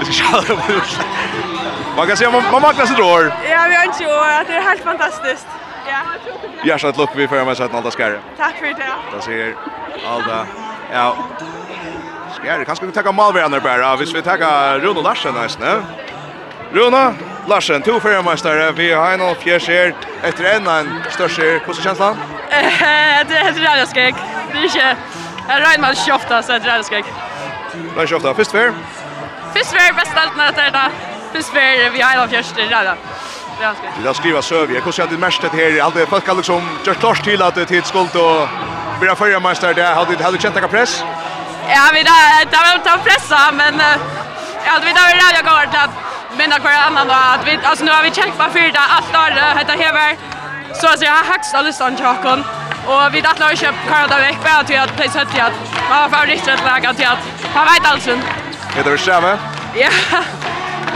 Det 0.00 0.12
ska 0.12 0.24
jag 0.36 0.58
Man 1.96 2.06
kan 2.06 2.16
se 2.16 2.30
man 2.30 2.42
man 2.52 2.62
maknar 2.62 2.86
sig 2.86 2.96
då. 2.96 3.30
Ja, 3.50 3.66
vi 3.68 3.74
har 3.74 3.84
inte 3.84 4.06
år. 4.06 4.44
Det 4.46 4.54
är 4.54 4.62
helt 4.62 4.84
fantastiskt. 4.84 5.46
Ja. 5.88 6.02
Hjärtat 6.64 6.96
luck 6.96 7.10
vi 7.14 7.28
för 7.28 7.44
mig 7.44 7.56
så 7.56 7.62
att 7.62 7.74
Alda 7.74 7.90
skär. 7.90 8.20
Tack 8.36 8.56
för 8.56 8.66
det. 8.66 8.92
Då 9.14 9.20
ser 9.20 9.54
Alda. 10.06 10.46
Ja. 10.92 11.16
Skär, 12.42 12.64
kanske 12.64 12.86
vi 12.86 12.92
tar 12.92 13.12
Malvärner 13.12 13.60
bara. 13.60 13.96
hvis 13.96 14.14
vi 14.14 14.22
tar 14.22 14.78
Rune 14.78 15.02
Larsen 15.02 15.34
nästan. 15.34 15.84
Rune 16.72 17.14
Larsen, 17.48 17.82
to 17.82 18.00
förmästare. 18.00 18.72
Vi 18.72 18.92
har 18.92 19.12
en 19.12 19.20
och 19.20 19.36
fjärser 19.36 19.94
efter 20.22 20.44
en 20.44 20.66
en 20.66 21.02
större 21.10 21.58
kostkänsla. 21.58 22.16
Eh, 22.50 23.26
det 23.28 23.34
heter 23.34 23.60
det 23.60 23.78
jag 23.78 23.88
skräck. 23.88 24.14
Det 24.52 24.58
är 24.58 24.64
inte 24.64 24.96
Jag 25.48 25.60
rör 25.60 25.80
mig 25.80 25.96
så 25.96 26.14
ofta 26.14 26.42
så 26.42 26.52
jag 26.52 26.62
drar 26.62 26.78
Det 26.90 27.02
Rör 27.96 28.06
sig 28.06 28.16
ofta. 28.16 28.34
Först 28.34 28.50
för? 28.50 28.72
Först 29.54 29.70
för 29.70 29.94
bästa 29.94 30.20
alternativet. 30.20 30.92
Först 31.32 31.48
för 31.48 31.90
vi 31.90 32.00
har 32.00 32.16
en 32.16 32.24
och 32.24 32.30
fjärser 32.30 32.70
där. 32.70 32.96
Det 34.02 34.14
skriva 34.14 34.42
söv. 34.42 34.72
Jag 34.72 34.82
kunde 34.82 35.06
det 35.06 35.18
mest 35.18 35.42
det 35.42 35.48
här 35.48 35.82
hade 35.82 36.06
folk 36.06 36.26
hade 36.26 36.36
liksom 36.36 36.62
just 36.86 37.00
klart 37.00 37.24
till 37.24 37.42
att 37.42 37.54
det 37.54 37.86
skuld 37.86 38.16
och 38.16 38.48
blir 39.00 39.14
förra 39.14 39.40
mästare 39.40 39.72
där 39.74 39.94
hade 39.94 40.24
hade 40.24 40.38
känt 40.38 40.56
att 40.56 40.70
press. 40.70 41.04
Ja, 41.68 41.90
vi 41.94 42.02
där 42.02 42.44
där 42.50 42.62
var 42.66 42.84
ta 42.84 42.98
pressa 43.04 43.52
men 43.52 43.74
ja, 44.66 44.72
vi 44.84 44.92
där 44.92 45.06
var 45.08 45.34
jag 45.34 45.44
går 45.44 45.70
till 45.70 45.80
att 45.80 45.90
men 46.36 46.50
kvar 46.50 46.72
annan 46.72 47.06
då 47.08 47.14
att 47.14 47.46
vi 47.46 47.58
alltså 47.62 47.84
nu 47.84 47.90
har 47.90 48.02
vi 48.02 48.10
kämpat 48.10 48.52
för 48.52 48.60
det 48.60 48.84
att 48.98 49.12
där 49.12 49.58
heter 49.58 49.76
Hever. 49.82 50.16
Så 50.80 50.88
alltså 50.88 51.04
jag 51.04 51.12
har 51.12 51.24
högsta 51.24 51.62
listan 51.62 51.96
Jakon 52.00 52.44
och 52.86 53.14
vi 53.14 53.20
där 53.20 53.44
har 53.44 53.54
köpt 53.54 53.78
Karada 53.88 54.18
veck 54.18 54.38
bara 54.44 54.64
till 54.64 54.78
att 54.78 54.96
place 54.96 55.18
hött 55.18 55.28
att 55.40 55.52
man 55.90 56.02
var 56.02 56.08
favorit 56.08 56.48
rätt 56.48 56.64
läge 56.64 56.94
till 56.94 57.06
att 57.06 57.18
han 57.54 57.64
vet 57.64 57.92
alltså. 57.92 58.10
Är 58.78 58.84
det 58.84 58.98
Sjäve? 58.98 59.38
Ja. 59.74 59.88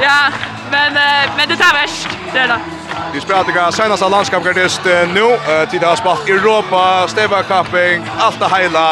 Ja. 0.02 0.51
Men 0.72 0.96
eh, 0.96 1.30
men 1.36 1.48
det 1.48 1.56
tar 1.56 1.74
värst. 1.80 2.08
Det 2.32 2.38
är 2.38 2.48
det. 2.48 2.60
Vi 3.12 3.20
spelar 3.20 3.44
det 3.44 3.52
går 3.52 3.70
senaste 3.70 4.08
landskapsgardist 4.08 4.84
nu. 5.18 5.26
Eh, 5.34 5.68
tid 5.70 5.82
har 5.82 5.96
spalt 5.96 6.28
Europa, 6.28 7.08
Steva 7.08 7.42
Cupping, 7.42 7.98
allt 8.18 8.40
det 8.40 8.48
hela. 8.56 8.86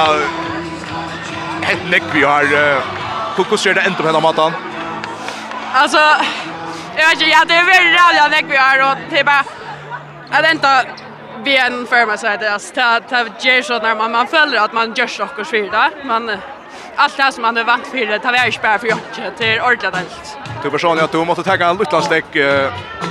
Ett 1.72 1.90
näck 1.90 2.02
vi 2.12 2.22
har 2.22 2.44
kokos 3.36 3.62
det 3.62 3.80
ändå 3.80 4.02
hela 4.02 4.20
matan. 4.20 4.52
Alltså 5.72 5.98
jag 6.96 7.08
vet 7.08 7.12
inte, 7.12 7.24
ja, 7.24 7.44
det 7.48 7.54
är 7.54 7.64
väldigt 7.64 8.00
rävliga 8.00 8.28
näck 8.28 8.44
vi 8.48 8.56
har 8.56 8.90
och 8.90 8.98
det 9.10 9.20
är 9.20 9.24
bara 9.24 9.44
att 10.30 10.52
inte 10.52 10.86
vi 11.44 11.56
en 11.56 11.86
för 11.86 12.16
så 12.16 12.26
att 12.26 12.40
det 12.40 12.52
Alltså, 12.52 12.74
så 12.74 12.80
att 12.80 13.42
det 13.42 13.58
är 13.58 13.62
så 13.62 13.78
när 13.78 13.94
man, 13.94 14.12
man 14.12 14.26
följer 14.26 14.60
att 14.60 14.72
man 14.72 14.94
gör 14.94 15.06
saker 15.06 15.44
så 15.44 15.50
vidare. 15.50 15.90
Men 16.04 16.38
allt 17.00 17.16
det 17.16 17.32
som 17.32 17.44
han 17.44 17.56
är 17.56 17.64
vant 17.64 17.86
för 17.86 18.06
det 18.06 18.18
tar 18.18 18.32
vi 18.32 18.46
inte 18.46 18.58
bara 18.62 18.78
för 18.78 18.86
jag 18.86 18.98
till 19.38 19.60
ordentligt 19.60 19.94
allt. 19.94 20.38
Du 20.62 20.70
personligen 20.70 21.04
att 21.04 21.12
du 21.12 21.24
måste 21.24 21.42
ta 21.42 21.54
en 21.54 21.76
liten 21.76 22.02
stick 22.02 22.24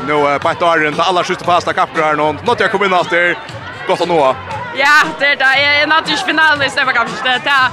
nu 0.07 0.39
på 0.41 0.49
ett 0.49 0.61
år 0.61 0.77
runt 0.77 0.99
alla 0.99 1.23
skjuter 1.23 1.45
fasta 1.45 1.73
här 1.73 2.15
någon. 2.15 2.35
Något 2.35 2.59
jag 2.59 2.71
kommer 2.71 2.85
in 2.85 2.93
efter. 2.93 3.37
Gott 3.87 4.01
att 4.01 4.07
nå. 4.07 4.35
Ja, 4.77 5.03
det 5.19 5.35
där 5.35 5.57
är 5.57 5.83
en 5.83 5.89
naturlig 5.89 6.19
final 6.19 6.63
i 6.63 6.69
Stefan 6.69 6.93
Kamps. 6.93 7.21
Det 7.23 7.41
där 7.43 7.69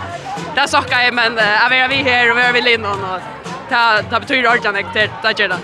där 0.54 0.66
sockar 0.66 1.00
jag 1.00 1.14
men 1.14 1.38
är 1.38 1.88
vi 1.88 1.96
här 1.96 2.30
och 2.30 2.37
vi 2.37 2.42
är 2.42 2.52
vi 2.52 2.75
inne 2.75 2.88
och 2.88 3.20
ta 3.70 4.02
ta 4.11 4.20
betyder 4.20 4.50
ordentligt 4.50 4.87
det 4.94 5.11
där 5.23 5.35
gör 5.40 5.49
det. 5.49 5.58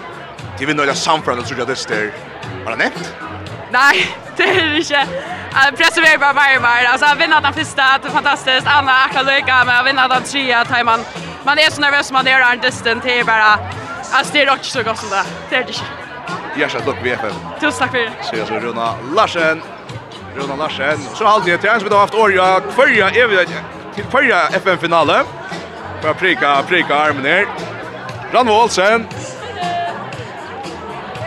Det 0.59 0.66
vinner 0.66 0.85
jag 0.85 0.97
samfrån 0.97 1.44
så 1.44 1.54
jag 1.59 1.66
det 1.66 1.88
där. 1.88 2.12
Var 2.64 2.71
det 2.71 2.76
nätt? 2.76 3.14
Nej, 3.73 4.17
det 4.37 4.43
är 4.43 4.76
inte. 4.76 5.07
Jag 5.55 5.76
pressar 5.76 6.02
mig 6.02 6.19
bara 6.19 6.33
mer 6.33 6.57
och 6.57 6.62
mer. 6.62 6.85
Alltså 6.93 7.07
jag 7.07 7.17
vinner 7.17 7.41
den 7.41 7.52
första, 7.52 7.83
det 8.02 8.09
är 8.09 8.12
fantastiskt. 8.12 8.67
Anna 8.67 8.93
är 8.93 9.05
akla 9.07 9.23
lycka 9.23 9.64
men 9.67 9.75
jag 9.76 9.85
vinner 9.85 10.09
den 10.09 10.23
trea. 10.23 10.64
Tar 10.64 10.85
man, 10.85 11.00
man 11.45 11.59
är 11.59 11.71
så 11.71 11.81
nervös 11.81 12.07
som 12.07 12.14
man 12.14 12.26
är 12.26 12.41
en 12.41 12.59
artisten. 12.59 13.00
Det 13.05 13.21
är 13.21 13.25
bara, 13.25 13.59
alltså 14.12 14.33
det 14.33 14.43
är 14.43 14.52
också 14.52 14.79
så 14.79 14.83
gott 14.83 14.99
som 14.99 15.11
det. 15.11 15.25
Det 15.50 15.57
är 15.57 15.61
det 15.61 15.69
inte. 15.69 15.81
Hjärtat 16.57 16.87
dock 16.87 16.97
VFM. 17.02 17.33
Tusen 17.61 17.79
tack 17.79 17.91
för 17.91 17.99
det. 17.99 18.12
Så 18.23 18.37
jag 18.37 18.52
och 18.52 18.62
Runa 18.62 18.95
Larsen. 19.17 19.62
Runa 20.37 20.57
Larsen. 20.57 20.99
Så 21.14 21.25
halvt 21.26 21.45
till 21.45 21.52
en 21.52 21.81
som 21.81 21.88
vi 21.88 21.95
har 21.95 22.00
haft 22.00 22.14
årja 22.14 22.61
förra, 22.71 23.11
jag 23.14 23.29
vet 23.29 23.49
till 23.95 24.05
förra 24.05 24.49
FN-finalen. 24.49 25.25
att 26.05 26.19
prika, 26.19 26.62
prika 26.69 26.97
armen 26.97 27.23
ner. 27.23 27.47
Ranvo 28.33 28.52
Olsen. 28.52 29.07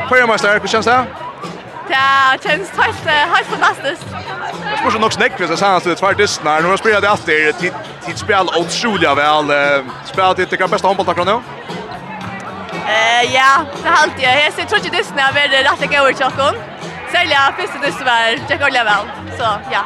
Förra 0.09 0.27
mästare, 0.27 0.59
hur 0.59 0.67
känns 0.67 0.85
det? 0.85 1.05
Det 1.87 2.49
känns 2.49 2.69
helt 2.69 3.05
helt 3.05 3.47
fantastiskt. 3.47 4.05
Det 4.77 4.83
måste 4.83 4.99
nog 4.99 5.13
snäcka 5.13 5.47
för 5.47 5.55
så 5.55 5.65
här 5.65 5.79
så 5.79 5.89
det 5.89 5.95
två 5.95 6.11
dystnar. 6.11 6.61
Nu 6.61 6.77
spelar 6.77 7.01
det 7.01 7.09
alltid 7.09 7.57
tid 7.59 7.73
tid 8.05 8.17
spel 8.17 8.47
otroligt 8.47 9.17
väl. 9.17 9.45
Spelar 10.05 10.35
det 10.35 10.57
kan 10.57 10.69
bästa 10.69 10.87
handbollstaklarna 10.87 11.31
nu. 11.31 11.41
Eh 12.87 13.33
ja, 13.33 13.65
det 13.83 13.89
har 13.89 14.03
alltid. 14.03 14.23
Jag 14.23 14.53
ser 14.53 14.65
tror 14.65 14.85
inte 14.85 14.97
dystnar 14.97 15.29
är 15.35 15.47
det 15.47 15.63
rätta 15.63 15.85
går 15.85 16.11
i 16.11 16.13
chocken. 16.13 16.55
Sälja 17.11 17.53
första 17.57 17.79
dystnar. 17.85 18.39
Det 18.47 18.57
går 18.57 18.71
väl. 18.71 19.05
Så 19.37 19.47
ja. 19.71 19.83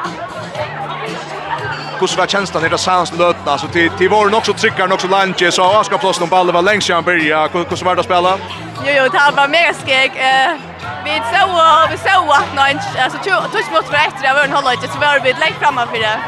Kus 2.00 2.18
var 2.18 2.28
känslan 2.28 2.66
i 2.66 2.70
det 2.70 2.78
sans 2.78 3.14
lötna 3.14 3.58
så 3.58 3.68
till 3.68 3.92
till 3.92 4.10
var 4.10 4.36
också 4.36 4.54
trycker 4.54 4.88
nog 4.88 5.02
så 5.02 5.08
lunch 5.08 5.54
så 5.54 5.64
avskapslåsen 5.64 6.22
någon 6.22 6.30
ballen 6.30 6.56
var 6.56 6.62
längst 6.62 6.90
jag 6.90 7.04
börja 7.04 7.48
kus 7.48 7.82
var 7.84 7.96
det 7.96 8.04
spela. 8.04 8.38
Jo 8.86 8.92
jo, 8.98 9.04
det 9.04 9.32
var 9.36 9.48
mega 9.48 9.74
skek. 9.74 10.12
Eh 10.16 10.69
vi 11.06 11.22
så 11.34 11.46
vi 11.92 11.98
så 11.98 12.32
att 12.32 12.56
nej 12.56 12.80
alltså 13.04 13.20
touch 13.52 13.72
mot 13.72 13.94
efter 13.94 14.22
det 14.28 14.34
var 14.34 14.44
en 14.44 14.52
hålla 14.52 14.72
så 14.72 15.00
var 15.00 15.20
vi 15.24 15.34
lägg 15.34 15.54
framan 15.60 15.88
för 15.88 15.98
det. 15.98 16.20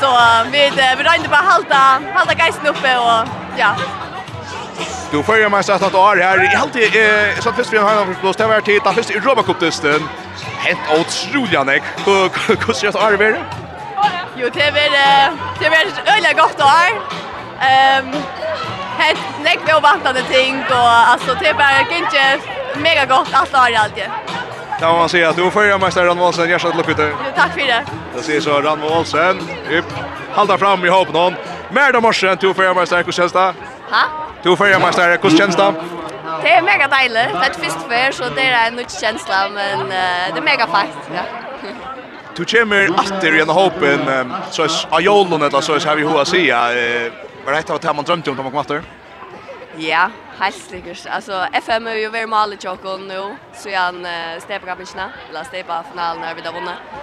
Så 0.00 0.08
vi 0.52 0.70
vi 0.96 1.02
rände 1.02 1.28
bara 1.28 1.46
halta 1.52 2.00
halta 2.14 2.34
geisen 2.34 2.66
uppe 2.66 2.98
och 2.98 3.28
ja. 3.56 3.74
Du 5.10 5.22
följer 5.22 5.48
mig 5.48 5.64
sagt 5.64 5.84
att 5.84 5.94
är 5.94 6.22
här. 6.22 6.44
i 6.44 6.56
alltid 6.56 6.82
eh 6.82 7.40
så 7.40 7.48
att 7.48 7.56
först 7.56 7.72
vi 7.72 7.78
har 7.78 7.94
något 7.94 8.20
blåst 8.20 8.40
över 8.40 8.60
till 8.60 8.80
att 8.84 8.94
först 8.94 9.10
i 9.10 9.14
Europa 9.14 9.42
Cup 9.42 9.60
testen. 9.60 10.08
Helt 10.58 10.80
otroligt 11.00 11.66
nek. 11.66 11.82
Hur 12.66 12.72
ser 12.72 12.92
det 12.92 13.14
ut 13.14 13.20
vara? 13.20 13.36
Jo, 14.36 14.48
det 14.54 14.62
är 14.62 14.72
det 15.60 15.66
är 15.66 16.16
öliga 16.16 16.32
gott 16.32 16.60
år. 16.60 16.88
Ehm 17.60 18.12
helt 18.98 19.42
näck 19.44 19.58
vi 19.66 19.74
ovantade 19.74 20.22
ting 20.22 20.64
och 20.70 20.90
alltså 21.12 21.34
det 21.40 21.46
är 21.46 21.54
bara 21.54 21.84
kanske 21.90 22.51
mega 22.76 23.04
gott 23.04 23.28
allt 23.32 23.52
har 23.52 23.72
allt 23.72 23.94
det. 23.94 24.10
Kan 24.80 24.98
man 24.98 25.08
säga 25.08 25.28
att 25.28 25.36
du 25.36 25.50
får 25.50 25.64
ju 25.64 25.70
Rann 25.70 25.80
Wahlsen 25.80 26.20
Olsen 26.20 26.58
så 26.58 26.68
att 26.68 26.76
lucka 26.76 27.02
ut. 27.02 27.14
Tack 27.36 27.52
för 27.52 27.66
det. 27.66 27.84
Det 28.14 28.22
ser 28.22 28.40
så 28.40 28.60
Rann 28.60 28.82
Olsen. 28.82 29.38
upp 29.70 29.84
hålla 30.34 30.58
fram 30.58 30.84
i 30.84 30.88
hopp 30.88 31.12
någon. 31.12 31.34
Mer 31.70 31.92
då 31.92 32.00
morsen 32.00 32.38
till 32.38 32.54
förra 32.54 32.74
mästaren 32.74 33.04
hur 33.04 33.12
känns 33.12 33.32
det? 33.32 33.38
Ha? 33.38 34.02
Till 34.42 34.56
förra 34.56 34.78
mästaren 34.78 35.18
hur 35.22 35.38
känns 35.38 35.56
det? 35.56 35.74
Det 36.42 36.52
är 36.52 36.62
mega 36.62 36.88
dejligt. 36.88 37.40
Det 37.40 37.46
är 37.46 37.70
först 37.70 37.82
för 37.88 38.12
så 38.12 38.34
det 38.34 38.42
är 38.42 38.68
en 38.68 38.74
nytt 38.74 39.00
känsla 39.00 39.48
men 39.54 39.80
uh, 39.80 39.88
det 40.34 40.38
är 40.38 40.42
mega 40.42 40.66
fast. 40.66 40.98
Ja. 41.14 41.22
Du 42.36 42.44
kommer 42.44 42.90
åter 42.90 43.34
i 43.34 43.40
en 43.40 43.48
hoppen 43.48 44.32
så 44.50 44.62
är 44.62 44.70
Ajolon 44.90 45.42
eller 45.42 45.60
så 45.60 45.72
har 45.72 45.96
vi 45.96 46.02
hur 46.02 46.20
att 46.20 46.28
säga. 46.28 46.58
Var 47.44 47.52
det 47.52 47.58
att 47.58 47.70
var 47.70 47.78
det 47.78 47.92
man 47.92 48.04
drömde 48.04 48.30
om 48.30 48.38
att 48.38 48.44
man 48.44 48.52
kom 48.52 48.60
åter? 48.60 48.82
Ja, 49.76 50.10
helt 50.42 50.62
sikkert. 50.70 51.06
Altså, 51.10 51.46
FM 51.66 51.86
er 51.86 51.98
jo 52.02 52.12
veldig 52.12 52.30
malet 52.30 52.62
tjokken 52.62 53.08
nå, 53.08 53.24
så 53.54 53.72
jeg 53.72 53.80
har 53.80 53.98
uh, 53.98 54.40
stepet 54.42 54.68
kapitjene, 54.68 55.10
eller 55.28 55.48
stepet 55.48 55.90
finalen 55.90 56.22
når 56.22 56.38
vi 56.38 56.46
har 56.46 56.56
vunnet. 56.56 56.96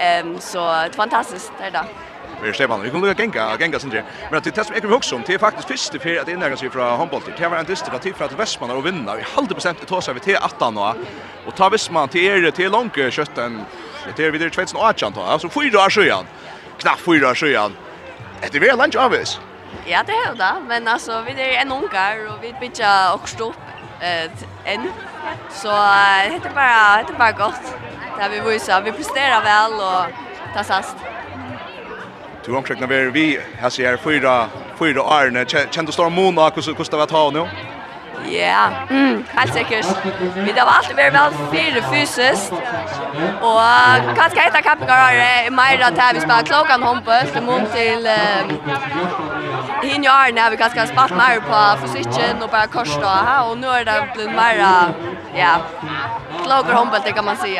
Um, 0.00 0.38
så 0.40 0.62
det 0.86 0.94
er 0.94 1.02
fantastisk, 1.02 1.52
det 1.58 1.70
er 1.70 1.74
det. 1.80 1.84
Vi 2.40 2.48
er 2.48 2.56
stepet, 2.56 2.82
vi 2.84 2.90
kan 2.90 3.02
lukke 3.04 3.14
genga, 3.18 3.48
genga 3.60 3.78
sin 3.78 3.92
det. 3.92 4.04
Men 4.30 4.38
at 4.38 4.44
det 4.48 4.64
som 4.64 4.74
jeg 4.74 4.82
kan 4.82 4.94
huske 4.94 5.16
om, 5.16 5.24
det 5.26 5.34
er 5.34 5.42
faktisk 5.42 5.68
første 5.68 6.00
for 6.00 6.22
at 6.22 6.28
innleggen 6.32 6.60
seg 6.60 6.72
fra 6.72 6.94
håndbolter. 6.96 7.36
Det 7.36 7.50
var 7.50 7.60
en 7.60 7.68
dyster 7.68 7.92
at 7.92 8.06
tid 8.06 8.16
for 8.16 8.24
at 8.24 8.38
Vestmann 8.38 8.72
har 8.72 8.80
vunnet. 8.80 9.12
Vi 9.18 9.28
halde 9.34 9.54
bestemt 9.54 9.82
i 9.82 9.90
tåsa 9.90 10.14
vi 10.16 10.22
ved 10.24 10.38
18 10.40 10.74
nå, 10.74 10.88
og 11.46 11.54
ta 11.56 11.68
Vestmann 11.68 12.08
til 12.08 12.46
er 12.46 12.50
til 12.56 12.72
langt 12.72 12.96
kjøtten. 12.96 13.60
Det 14.16 14.24
er 14.24 14.32
videre 14.32 14.50
2018 14.50 15.12
da, 15.14 15.28
altså 15.34 15.52
fyra 15.52 15.84
år 15.84 15.92
siden. 15.92 16.32
Knapp 16.80 17.04
fyra 17.04 17.30
år 17.30 17.34
siden. 17.34 17.76
Det 18.40 18.54
er 18.54 18.60
veldig 18.60 18.78
langt 18.78 18.96
avvis. 18.96 19.36
Ja, 19.86 20.02
det 20.06 20.12
har 20.12 20.34
det. 20.34 20.54
Men 20.68 20.88
alltså, 20.88 21.22
vi 21.26 21.42
är 21.42 21.60
en 21.62 21.72
ungar 21.72 22.26
och 22.28 22.44
vi 22.44 22.54
bygger 22.60 23.14
också 23.14 23.48
upp 23.48 23.56
eh, 24.00 24.72
än. 24.72 24.88
Så 25.50 25.68
det 25.68 26.32
heter 26.32 26.50
bara, 26.54 27.02
det 27.02 27.12
är 27.14 27.18
bara 27.18 27.32
gott. 27.32 27.74
Det 28.18 28.28
vi 28.28 28.50
visar. 28.50 28.82
Vi 28.82 28.92
presterar 28.92 29.42
väl 29.42 29.72
och 29.72 30.04
tar 30.54 30.62
sast. 30.62 30.96
Du 32.44 32.56
omkring 32.56 32.80
när 32.80 32.86
vi 32.86 33.40
här 33.58 33.70
ser 33.70 33.96
fyra, 33.96 34.46
fyra 34.78 35.02
år. 35.02 35.44
Känner 35.48 35.86
du 35.86 35.92
stora 35.92 36.08
månader 36.08 36.62
hur 36.66 36.90
det 36.90 36.96
var 36.96 37.06
ta 37.06 37.16
ha 37.16 37.30
nu? 37.30 37.38
Ja. 37.38 37.69
Ja, 38.28 38.68
mm, 38.90 39.24
helt 39.38 39.52
sikkert. 39.52 39.86
Vi 40.34 40.52
har 40.56 40.68
alltid 40.76 40.96
vært 40.96 41.14
vel 41.14 41.32
fire 41.52 41.82
fysiskt. 41.92 42.52
Og 43.42 43.60
hva 44.16 44.28
skal 44.30 44.42
hette 44.42 44.62
kappingar 44.62 45.14
er 45.14 45.50
mer 45.50 45.84
at 45.88 46.00
vi 46.14 46.20
spiller 46.20 46.46
klokken 46.50 46.82
håndbøst 46.82 47.36
i 47.36 47.44
mån 47.44 47.66
til 47.74 48.06
uh, 48.06 48.52
hinn 49.82 50.06
og 50.06 50.14
Arne 50.14 50.50
vi 50.50 50.60
kanskje 50.60 50.82
har 50.82 50.90
spalt 50.92 51.16
mer 51.16 51.40
på 51.46 51.62
fysikken 51.84 52.42
og 52.42 52.50
bare 52.50 52.68
korset 52.72 53.06
og 53.46 53.56
nå 53.58 53.72
er 53.78 53.88
det 53.88 54.00
blitt 54.14 54.34
mer 54.36 54.60
ja, 55.34 55.54
klokken 56.44 56.76
håndbøst, 56.76 57.06
det 57.06 57.14
kan 57.14 57.24
man 57.24 57.36
si. 57.40 57.56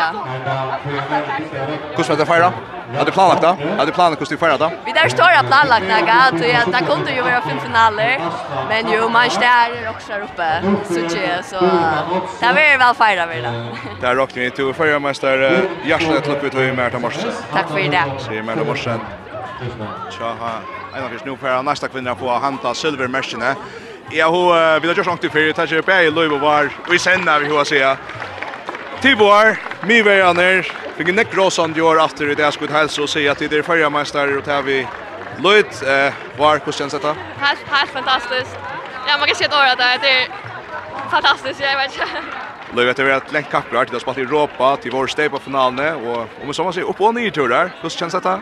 Hvordan 1.94 2.08
var 2.08 2.16
det 2.16 2.26
feir? 2.26 2.79
Har 2.96 3.04
du 3.04 3.12
planlagt 3.12 3.42
det? 3.42 3.68
Har 3.78 3.86
du 3.86 3.92
planlagt 3.92 4.20
hvordan 4.20 4.36
du 4.36 4.40
får 4.42 4.56
det? 4.58 4.68
Vi 4.86 4.92
der 4.92 5.08
står 5.08 5.36
og 5.38 5.46
planlagt 5.46 5.86
det, 5.90 6.40
så 6.40 6.46
ja, 6.50 6.62
det 6.74 6.80
kunne 6.88 7.14
jo 7.16 7.24
være 7.24 7.42
fem 7.46 7.60
finaler, 7.60 8.24
men 8.68 8.88
jo, 8.94 9.08
man 9.08 9.30
stær 9.30 9.74
er 9.76 9.88
også 9.92 10.12
her 10.12 10.24
oppe, 10.26 10.48
så 10.88 11.04
tje, 11.12 11.28
så 11.50 11.60
det 12.40 12.48
er 12.48 12.56
blir 12.56 12.80
vel 12.82 12.94
feira 12.98 13.26
vi 13.30 13.40
da. 13.44 13.52
er 14.02 14.18
råkner 14.18 14.42
vi 14.42 14.50
to 14.58 14.72
førre 14.72 15.00
mester, 15.00 15.44
hjertelig 15.84 16.22
til 16.24 16.34
oppe 16.34 16.50
til 16.50 16.74
Merta 16.74 16.98
Morsen. 16.98 17.30
Takk 17.52 17.70
for 17.70 17.94
det. 17.94 18.04
Sier 18.26 18.42
Merta 18.42 18.64
Morsen. 18.66 19.06
Tja, 20.10 20.34
en 20.96 21.04
av 21.04 21.14
oss 21.14 21.24
nå 21.26 21.36
for 21.38 21.62
neste 21.70 21.88
kvinner 21.92 22.18
på 22.18 22.26
å 22.26 22.40
hente 22.42 22.74
silvermerskene. 22.74 23.54
Ja, 24.10 24.26
hun 24.32 24.50
vil 24.82 24.90
ha 24.90 24.96
gjort 24.96 25.06
sånn 25.06 25.22
til 25.22 25.30
fyrir, 25.30 25.54
takk 25.54 25.70
for 25.76 25.92
det, 25.92 26.10
Løyve 26.10 26.40
var, 26.42 26.72
og 26.88 26.94
i 26.96 26.98
senda 26.98 27.38
vi 27.38 27.52
hva 27.52 27.62
sier. 27.68 28.00
Tibor, 29.00 29.56
mi 29.88 30.02
verjaner, 30.04 30.66
fikk 30.98 31.08
nek 31.16 31.30
gråsand 31.32 31.78
i 31.78 31.80
år 31.80 32.02
after 32.02 32.28
i 32.28 32.34
det 32.36 32.44
jeg 32.44 32.56
skulle 32.58 32.74
helse 32.74 33.00
og 33.00 33.08
si 33.08 33.22
at 33.32 33.40
det 33.40 33.56
er 33.56 33.64
førjameister 33.64 34.34
og 34.36 34.44
tar 34.44 34.60
vi 34.66 34.82
løyt. 35.40 35.80
eh, 35.88 36.12
var 36.36 36.60
hvordan 36.60 36.76
kjennes 36.76 36.92
dette? 36.92 37.14
Helt, 37.40 37.62
helt 37.72 37.94
fantastisk. 37.94 38.58
Ja, 39.08 39.16
man 39.16 39.26
kan 39.26 39.36
se 39.38 39.44
et 39.48 39.56
år 39.56 39.72
at 39.72 39.80
det 39.80 40.10
er 40.12 40.28
fantastisk, 41.08 41.60
jeg 41.64 41.78
vet 41.80 41.96
ikke. 41.96 42.24
Løy 42.76 42.84
vet 42.86 42.98
vi 43.00 43.10
at 43.10 43.32
lengt 43.32 43.50
kapplar 43.50 43.88
til 43.88 43.96
å 43.96 44.02
spille 44.04 44.20
i 44.20 44.28
Europa 44.28 44.76
til 44.82 44.92
vår 44.92 45.08
steg 45.08 45.32
på 45.32 45.40
finalene, 45.48 45.94
og 45.96 46.42
om 46.42 46.52
vi 46.52 46.54
så 46.54 46.66
må 46.66 46.72
si 46.76 46.84
opp 46.84 47.00
og 47.00 47.16
nye 47.16 47.32
turer, 47.32 47.72
hvordan 47.80 47.96
kjennes 47.96 48.18
dette? 48.20 48.36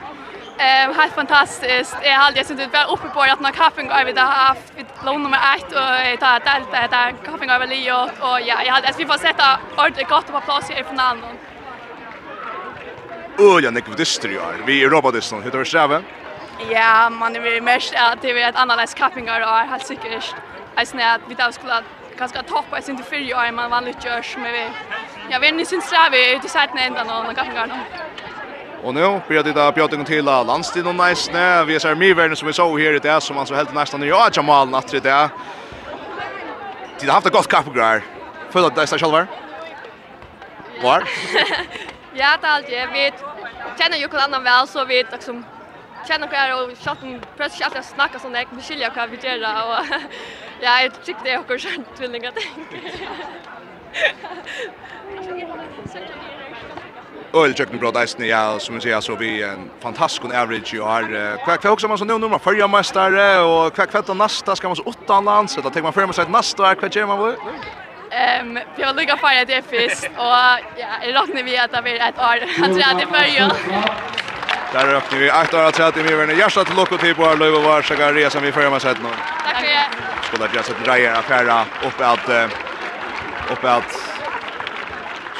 Ehm 0.58 0.94
helt 0.94 1.14
fantastiskt. 1.14 1.96
Jag 2.02 2.14
har 2.14 2.26
aldrig 2.26 2.46
sett 2.46 2.60
ut 2.60 2.72
bara 2.72 2.84
uppe 2.84 3.08
på 3.08 3.20
att 3.20 3.40
när 3.40 3.50
kaffing 3.50 3.88
går 3.88 4.04
vi 4.04 4.20
har 4.20 4.26
haft 4.26 4.72
vid 4.76 4.86
lån 5.04 5.22
nummer 5.22 5.38
1 5.56 5.64
och 5.64 6.20
ta 6.20 6.38
delta 6.38 6.88
där 6.90 7.14
kaffe 7.24 7.46
går 7.46 7.58
väl 7.58 7.68
Leo 7.68 8.02
och 8.04 8.40
ja, 8.40 8.62
jag 8.66 8.72
hade 8.72 8.92
vi 8.98 9.06
får 9.06 9.18
sätta 9.18 9.60
ordentligt 9.76 10.08
gott 10.08 10.26
på 10.26 10.40
plats 10.40 10.70
i 10.70 10.84
finalen. 10.84 11.24
Öh 13.38 13.58
jag 13.62 13.74
nekv 13.74 13.96
dyster 13.96 14.28
ju. 14.28 14.40
Vi 14.66 14.84
är 14.84 14.90
robotisten. 14.90 15.42
Hur 15.42 15.50
tar 15.50 15.58
vi 15.58 15.64
sträva? 15.64 16.02
Ja, 16.70 17.10
man 17.10 17.36
är 17.36 17.40
väl 17.40 17.62
mest 17.62 17.94
att 17.94 18.22
det 18.22 18.30
är 18.30 18.48
ett 18.48 18.56
annorlunda 18.56 18.92
kappingar 18.92 19.40
och 19.40 19.58
är 19.58 19.66
helt 19.66 19.86
säkert. 19.86 20.34
Jag 20.74 20.86
snä 20.86 21.14
att 21.14 21.20
vi 21.28 21.34
där 21.34 21.50
skulle 21.50 21.82
kanske 22.18 22.42
toppa 22.42 22.78
oss 22.78 22.88
inte 22.88 23.02
för 23.02 23.16
ju 23.16 23.34
är 23.34 23.52
man 23.52 23.70
vanligt 23.70 24.04
görs 24.04 24.36
med 24.36 24.52
vi. 24.52 24.64
Jag 25.30 25.40
vet 25.40 25.52
inte 25.52 25.64
syns 25.64 25.84
sträva 25.84 26.16
ut 26.36 26.44
i 26.44 26.48
sätten 26.48 26.78
ändan 26.78 27.26
och 27.26 27.36
kappingar. 27.36 27.68
Och 28.82 28.94
nu 28.94 29.20
blir 29.28 29.42
det 29.42 29.52
där 29.52 29.72
Björn 29.72 30.04
till 30.04 30.24
landstid 30.24 30.86
och 30.86 30.94
nice 30.94 31.32
nä. 31.32 31.64
Vi 31.64 31.80
ser 31.80 31.94
Mivern 31.94 32.36
som 32.36 32.46
vi 32.46 32.52
såg 32.52 32.80
här 32.80 32.92
det 33.02 33.20
som 33.20 33.36
man 33.36 33.46
så 33.46 33.54
helt 33.54 33.74
nästan 33.74 34.02
i 34.02 34.06
ja 34.06 34.28
Jamal 34.32 34.68
natt 34.68 34.88
det 34.88 35.00
där. 35.00 35.28
De 37.00 37.06
har 37.06 37.14
haft 37.14 37.26
ett 37.26 37.32
gott 37.32 37.48
kapp 37.48 37.74
grej. 37.74 38.02
För 38.50 38.66
att 38.66 38.74
det 38.74 38.82
är 38.82 38.98
själva. 38.98 39.26
Var? 40.82 41.04
Ja, 42.14 42.36
det 42.40 42.48
allt 42.48 42.70
jag 42.70 42.92
vet. 42.92 43.14
Känner 43.78 43.96
ju 43.96 44.08
kan 44.08 44.20
annan 44.20 44.44
väl 44.44 44.68
så 44.68 44.84
vet 44.84 45.12
liksom 45.12 45.44
känner 46.08 46.26
kvar 46.26 46.48
och 46.62 46.78
chatten 46.78 47.20
precis 47.36 47.66
att 47.66 47.84
snacka 47.84 48.18
sån 48.18 48.32
där 48.32 48.46
Vi 48.50 48.62
skiljer 48.62 48.90
kan 48.90 49.10
vi 49.10 49.16
gör 49.16 49.36
och 49.68 49.84
ja, 50.60 50.82
jag 50.82 51.04
tycker 51.04 51.20
det 51.24 51.30
är 51.30 51.38
också 51.38 51.68
skönt 51.68 51.96
tvillingar 51.96 52.32
tänker 52.32 53.08
öl 57.34 57.54
checken 57.54 57.78
bra 57.78 57.90
där 57.90 58.24
ja 58.24 58.58
som 58.58 58.74
vi 58.74 58.80
ser 58.80 59.00
så 59.00 59.14
vi 59.14 59.42
en 59.42 59.70
fantastisk 59.80 60.24
average 60.24 60.74
ju 60.74 60.80
har 60.80 61.36
kvack 61.44 61.62
folk 61.62 61.80
som 61.80 61.88
man 61.88 61.98
så 61.98 62.04
nu 62.04 62.18
nummer 62.18 62.38
förra 62.38 62.68
mästare 62.68 63.40
och 63.40 63.74
kvack 63.74 63.90
kvack 63.90 64.08
nästa 64.08 64.56
ska 64.56 64.68
man 64.68 64.76
så 64.76 64.82
åtta 64.82 65.20
land 65.20 65.50
så 65.50 65.60
då 65.60 65.70
tar 65.70 65.82
man 65.82 65.92
fram 65.92 66.12
sig 66.12 66.24
nästa 66.28 66.74
kvack 66.74 66.96
gör 66.96 67.06
man 67.06 67.24
väl 67.24 67.36
Ehm 68.10 68.58
vi 68.76 68.82
har 68.82 68.94
lyckats 68.94 69.20
fira 69.20 69.44
det 69.44 69.62
fisk 69.62 70.10
och 70.16 70.24
ja 70.24 70.58
jag 70.76 71.14
räknar 71.14 71.42
vi 71.42 71.58
att 71.58 71.72
det 71.72 71.82
blir 71.82 71.94
ett 71.94 72.18
år 72.18 72.38
att 72.64 72.76
det 72.76 72.82
är 72.82 73.06
förra 73.06 73.48
Där 74.72 74.86
räknar 74.86 75.18
vi 75.18 75.30
att 75.30 75.54
år 75.54 75.82
att 75.82 75.94
det 75.94 76.02
blir 76.02 76.22
en 76.22 76.38
hjärta 76.38 76.64
till 76.64 76.76
lock 76.76 76.92
och 76.92 77.00
typ 77.00 77.18
och 77.18 77.38
löv 77.38 77.54
och 77.54 77.62
var 77.62 77.82
så 77.82 77.94
går 77.94 78.12
resan 78.12 78.42
vi 78.42 78.52
förra 78.52 78.70
mästare 78.70 78.96
nu 79.02 79.08
Tack 79.44 79.56
för 79.56 79.62
det. 79.62 79.86
Skulle 80.26 80.48
jag 80.54 80.64
sätta 80.64 80.84
drejer 80.84 81.14
affära 81.14 81.64
upp 81.86 82.00
att 82.00 82.28
upp 83.52 83.64
att 83.64 84.17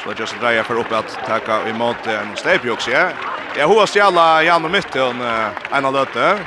Så 0.09 0.15
just 0.21 0.39
Dreyer 0.39 0.63
för 0.63 0.75
upp 0.79 0.91
att 0.91 1.19
tacka 1.25 1.67
emot 1.67 2.07
en 2.07 2.35
stepjox 2.35 2.87
ja. 2.87 3.09
Jag 3.57 3.67
hoppas 3.67 3.97
ju 3.97 4.01
alla 4.01 4.43
Jan 4.43 4.65
och 4.65 4.71
mitt 4.71 4.95
en 4.95 5.21
en 5.71 5.93
löte. 5.93 6.39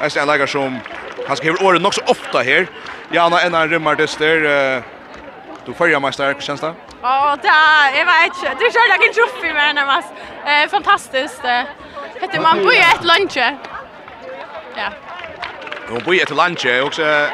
Jag 0.00 0.12
ser 0.12 0.26
lägger 0.26 0.46
som 0.46 0.78
han 1.26 1.36
skriver 1.36 1.64
året 1.64 1.84
också 1.84 2.00
ofta 2.06 2.38
här. 2.38 2.66
Jan 3.10 3.32
en 3.32 3.54
annan 3.54 3.68
rymmar 3.68 3.94
dyster. 3.94 4.82
Du 5.64 5.74
följer 5.74 6.00
mig 6.00 6.12
stark 6.12 6.42
känns 6.42 6.60
det? 6.60 6.74
Ja, 7.02 7.36
det 7.42 7.48
är 7.48 7.98
jag 7.98 8.06
vet. 8.06 8.58
Du 8.58 8.64
kör 8.72 8.98
dig 8.98 9.08
en 9.08 9.14
truff 9.14 9.44
i 9.44 9.52
mig 9.52 9.74
närmast. 9.74 10.08
Eh 10.44 10.68
fantastiskt. 10.70 11.42
Heter 12.20 12.40
man 12.40 12.58
på 12.58 12.70
ett 12.70 13.04
lunch. 13.04 13.36
Ja. 14.76 14.88
Hon 15.88 16.00
på 16.00 16.12
ett 16.12 16.30
lunch 16.30 16.66
också. 16.84 17.28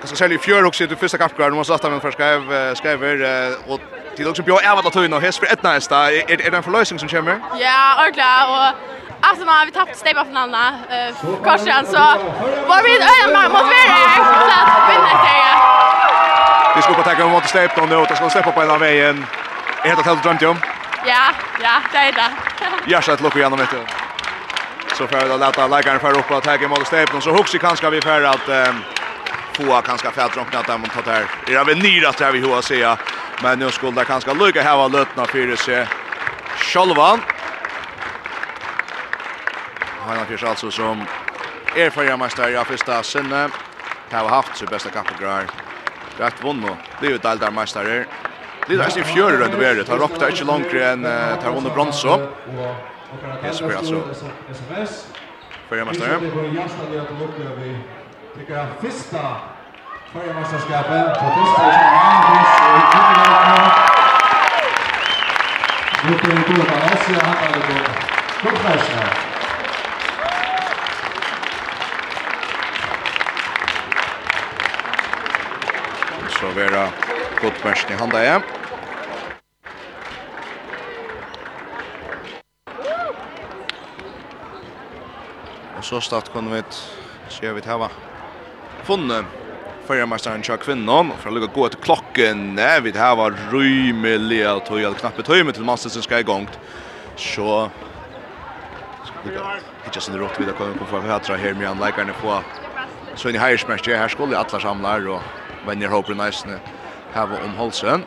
Kanske 0.00 0.16
säljer 0.16 0.38
fjör 0.38 0.64
också 0.64 0.86
till 0.86 0.96
första 0.96 1.18
kappkvällen. 1.18 1.54
Man 1.54 1.64
satt 1.64 1.82
där 1.82 1.90
med 1.90 2.02
förskrev 2.02 2.74
skriver 2.74 3.54
och 3.66 3.80
Det 4.16 4.22
är 4.22 4.30
också 4.30 4.42
bra 4.42 4.60
ävla 4.60 4.90
tog 4.90 5.04
in 5.04 5.12
och 5.12 5.20
häst 5.20 5.38
för 5.38 5.46
ett 5.46 5.62
nästa. 5.62 6.12
Är 6.12 6.36
det 6.36 6.56
en 6.56 6.62
förlösning 6.62 6.98
som 6.98 7.08
kommer? 7.08 7.40
Ja, 7.58 8.06
ordla 8.08 8.32
och 8.52 8.74
alltså 9.28 9.44
när 9.44 9.66
vi 9.66 9.72
tappat 9.72 9.96
stäva 9.96 10.24
från 10.24 10.36
andra 10.36 10.68
eh 10.90 11.14
korsen 11.44 11.86
så 11.86 12.02
var 12.68 12.82
vi 12.82 12.92
öra 12.96 13.48
mot 13.48 13.66
värre 13.72 13.98
så 14.16 14.22
att 14.22 14.90
vinna 14.90 15.12
det. 15.26 15.56
Vi 16.76 16.82
ska 16.82 16.94
på 16.94 17.02
tacka 17.02 17.26
mot 17.26 17.48
stäpp 17.48 17.76
då 17.76 17.82
nu 17.82 17.96
och 17.96 18.16
ska 18.16 18.30
släppa 18.30 18.52
på 18.52 18.60
hela 18.60 18.78
vägen. 18.78 19.26
Är 19.84 19.96
det 19.96 20.02
helt 20.02 20.22
drömt 20.22 20.42
om? 20.42 20.58
Ja, 21.06 21.24
ja, 21.62 21.80
det 21.92 21.98
är 21.98 22.12
det. 22.12 22.30
Jag 22.86 23.02
ska 23.02 23.16
lucka 23.16 23.38
igenom 23.38 23.58
det. 23.58 23.68
Så 24.94 25.06
för 25.06 25.34
att 25.34 25.40
låta 25.40 25.66
lägga 25.66 25.98
för 25.98 26.18
upp 26.18 26.30
att 26.30 26.44
tacka 26.44 26.68
mot 26.68 26.86
stäpp 26.86 27.10
så 27.20 27.30
hooks 27.30 27.52
kanske 27.60 27.90
vi 27.90 28.00
för 28.00 28.22
att 28.22 28.48
få 29.52 29.82
kanske 29.82 30.10
färdronkna 30.10 30.62
där 30.62 30.78
mot 30.78 31.04
det 31.04 31.10
här. 31.10 31.24
Är 31.46 31.64
väl 31.64 31.78
nyra 31.78 32.12
där 32.18 32.32
vi 32.32 32.38
hur 32.38 32.58
att 32.58 32.64
säga 32.64 32.96
Men 33.42 33.58
nu 33.58 33.70
skulle 33.70 33.92
det 33.92 34.04
kanske 34.04 34.34
lycka 34.34 34.62
här 34.62 34.76
var 34.76 34.88
lötna 34.88 35.26
för 35.26 35.56
sig. 35.56 35.88
Sjolvan. 36.56 37.20
Han 40.00 40.18
har 40.18 40.24
fisk 40.24 40.42
alltså 40.42 40.70
som 40.70 41.04
er 41.76 42.16
mästare 42.16 42.60
i 42.60 42.64
första 42.64 43.02
sinne. 43.02 43.48
Det 44.10 44.16
har 44.16 44.28
haft 44.28 44.56
sitt 44.56 44.70
bästa 44.70 44.90
kappegrar. 44.90 45.44
Rätt 46.18 46.44
vann 46.44 46.60
nu. 46.60 46.76
Det 47.00 47.06
är 47.06 47.10
ju 47.10 47.18
dalda 47.18 47.50
mästare. 47.50 48.06
Det 48.66 48.74
är 48.74 48.78
nästan 48.78 49.04
fjärde 49.04 49.36
runt 49.36 49.54
över 49.54 49.74
det. 49.74 49.84
Tar 49.84 49.98
rakt 49.98 50.22
inte 50.22 50.44
långt 50.44 50.72
än 50.72 51.02
tar 51.42 51.50
hon 51.50 51.64
brons 51.64 52.04
upp. 52.04 52.36
Det 53.42 53.48
är 53.48 53.76
alltså. 53.76 54.02
Förra 55.68 55.84
mästare. 55.84 56.20
Det 58.34 58.54
är 58.54 58.66
första 58.80 59.36
Førjemesterskapet 60.16 61.04
på 61.20 61.26
første 61.36 61.64
Magnus 61.94 62.50
Kudegaard. 62.92 63.74
Gruppe 66.02 66.28
i 66.28 66.42
gode 66.48 66.66
balans, 66.70 67.08
jeg 67.08 67.20
har 67.20 67.36
alle 67.46 67.60
på 67.66 68.48
Kudegaard. 68.48 69.16
Så 76.38 76.46
vera 76.60 76.84
godt 77.40 77.64
mest 77.64 77.90
i 77.90 77.92
handa 78.00 78.18
igjen. 78.24 78.42
Og 85.76 85.84
så 85.84 86.00
start 86.00 86.32
kunne 86.32 86.50
vi 86.56 86.62
se 87.28 87.52
vi 87.54 87.68
hava 87.68 87.88
funnet 88.86 89.45
Førjamesteren 89.86 90.42
tja 90.42 90.56
kvinnan, 90.58 91.12
for 91.20 91.30
å 91.30 91.36
lukke 91.36 91.52
gå 91.54 91.66
etter 91.68 91.78
klokken, 91.84 92.56
vi 92.82 92.92
her 92.96 93.12
var 93.18 93.36
rymelig 93.52 94.40
og 94.50 94.64
tog 94.66 94.80
hadde 94.82 94.98
knappe 94.98 95.22
tøyme 95.26 95.54
til 95.54 95.66
masse 95.68 95.90
som 95.94 96.02
skal 96.02 96.24
i 96.24 96.26
gang. 96.26 96.48
Så... 97.14 97.68
Ikke 99.86 100.02
sånn 100.02 100.18
rått 100.18 100.40
videre 100.40 100.56
kommer 100.58 100.74
vi 100.74 100.80
komme 100.80 100.90
fra 100.90 101.14
høytra 101.14 101.38
her 101.38 101.54
med 101.54 101.70
anleggerne 101.70 102.14
på. 102.18 102.34
Så 103.14 103.30
inn 103.30 103.38
i 103.38 103.40
heiersmest, 103.40 103.86
her 103.86 104.10
skulle 104.10 104.38
alle 104.38 104.60
samler 104.60 105.06
og 105.14 105.22
venner 105.68 105.92
håper 105.94 106.18
næsene 106.18 106.58
her 107.14 107.36
om 107.38 107.54
Holsen. 107.58 108.02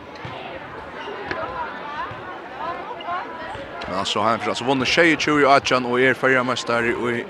Men 3.88 3.98
altså, 4.04 4.22
han 4.22 4.36
har 4.38 4.52
altså 4.52 4.68
vunnet 4.68 4.92
22 4.92 5.40
i 5.42 5.48
Atjan 5.50 5.88
og 5.88 6.04
er 6.04 6.20
førjamesteren 6.20 6.92
i 7.16 7.24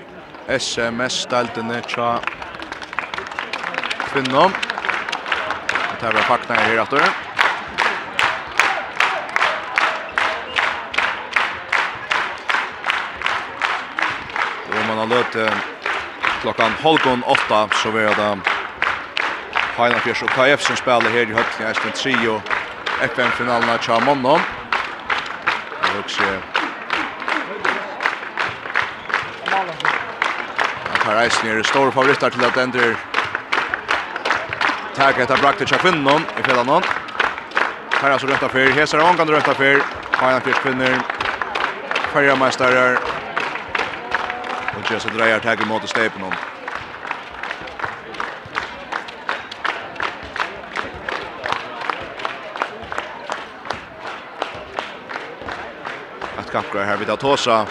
SMS-steltene 0.50 1.80
tja 1.86 2.16
kvinnom. 4.12 4.52
Det 6.00 6.06
här 6.06 6.12
var 6.12 6.20
fakta 6.20 6.54
här 6.54 6.72
i 6.72 6.76
rattor. 6.76 7.00
Och 14.68 14.86
man 14.88 14.98
har 14.98 15.06
löpt 15.06 15.36
klockan 16.40 16.72
halvgån 16.82 17.22
åtta 17.22 17.68
så 17.72 17.90
vi 17.90 18.02
det 18.02 18.38
Heina 19.76 19.98
Fjärs 19.98 20.22
och 20.22 20.30
KF 20.30 20.62
som 20.62 20.76
spelar 20.76 21.00
här 21.00 21.30
i 21.30 21.34
Hötlinga 21.34 21.70
Esten 21.70 21.92
Trio 21.92 22.42
FN-finalerna 23.00 23.78
tja 23.78 24.00
måndag. 24.00 24.40
Och 25.80 25.98
också 25.98 26.22
Han 30.90 30.98
tar 31.04 31.22
eisen 31.22 31.48
er 31.48 31.62
stor 31.62 31.90
favoritter 31.90 32.28
til 32.28 32.44
at 32.44 32.56
ender 32.56 33.09
tack 35.00 35.18
etter 35.18 35.36
brakte 35.40 35.64
tja 35.66 35.78
kvinnon 35.78 36.22
i 36.38 36.42
fredag 36.42 36.64
nån. 36.64 36.82
Her 38.00 38.08
er 38.08 38.12
altså 38.12 38.26
rønta 38.26 38.48
fyr, 38.52 38.68
Hesar 38.76 39.00
og 39.00 39.08
Ångan 39.08 39.30
rønta 39.32 39.54
fyr, 39.56 39.80
Fajna 40.12 40.40
fyr 40.44 40.52
kvinner, 40.62 41.00
Færja 42.12 42.34
Och 42.34 42.56
og 44.76 44.92
Jesse 44.92 45.08
Dreyer 45.08 45.38
tag 45.38 45.62
imot 45.62 45.84
i 45.84 45.86
steipen 45.86 46.22
om. 46.22 46.32
At 56.38 56.50
kappgrar 56.52 56.84
her 56.84 56.96
vid 56.96 57.10
Atosa, 57.10 57.66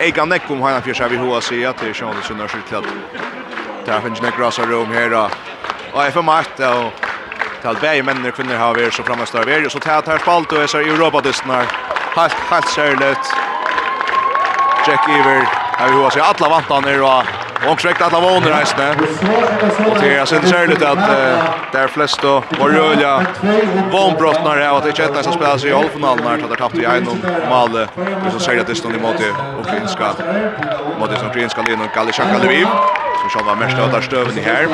Eikan 0.00 0.28
Nekbom, 0.28 0.60
Hajna 0.60 0.80
fyr, 0.80 0.94
Sjævi 0.94 1.16
Hoa, 1.16 1.40
Sia, 1.40 1.72
til 1.72 1.94
Sjåndes 1.94 2.30
Där 3.86 4.00
finns 4.00 4.02
finnes 4.02 4.22
Nekrasa 4.22 4.62
rum 4.62 4.86
här 4.92 5.10
då 5.10 5.30
och 5.92 6.04
är 6.04 6.10
för 6.10 6.22
makt 6.22 6.60
och 6.60 6.92
till 7.62 7.80
bägge 7.80 8.02
män 8.02 8.26
och 8.26 8.34
kvinnor 8.34 8.54
har 8.54 8.74
vi 8.74 8.90
så 8.90 9.02
framåt 9.02 9.32
där 9.32 9.44
vi 9.44 9.70
så 9.70 9.78
tar 9.78 10.02
här 10.06 10.18
spalt 10.18 10.52
och 10.52 10.70
så 10.70 10.78
Europa 10.78 11.20
dystnar 11.20 11.64
halt 12.16 12.32
halt 12.32 12.68
särligt 12.68 13.26
Jack 14.86 15.08
Ever 15.08 15.48
har 15.78 15.88
ju 15.88 16.06
också 16.06 16.20
alla 16.20 16.48
vantan 16.48 16.82
vantarna 16.82 17.18
och 17.18 17.24
Och 17.68 17.80
skäkt 17.80 18.02
alla 18.02 18.20
våner 18.20 18.52
här 18.52 18.64
snä. 18.64 18.90
Och 19.90 20.00
det 20.00 20.16
är 20.16 20.24
sen 20.24 20.42
särskilt 20.46 20.82
att 20.82 20.98
uh, 20.98 21.44
där 21.72 21.88
flest 21.88 22.22
då 22.22 22.42
var 22.58 22.68
rörliga 22.68 23.26
vånbrottnar 23.92 24.56
här 24.56 24.76
att 24.76 24.82
det 24.82 24.88
inte 24.88 25.10
nästan 25.12 25.58
sig 25.58 25.70
i 25.70 25.72
halvfinalen 25.72 26.26
här. 26.26 26.36
när 26.36 26.48
det 26.48 26.56
tappade 26.56 26.82
jag 26.82 27.04
någon 27.04 27.20
mal 27.48 27.88
och 28.26 28.30
som 28.30 28.40
säger 28.40 28.60
att 28.60 28.66
det 28.66 28.74
stod 28.74 28.94
emot 28.94 29.18
det 29.18 29.34
ukrainska 29.60 30.06
mot 30.98 31.10
det 31.10 31.26
ukrainska 31.26 31.62
linjen 31.62 31.80
och 31.80 31.94
Kalishaka 31.94 32.38
Lviv 32.38 32.66
som 33.20 33.30
själva 33.30 33.54
mest 33.54 33.78
av 33.78 33.90
där 33.92 34.00
stöven 34.00 34.38
i 34.38 34.40
här. 34.40 34.68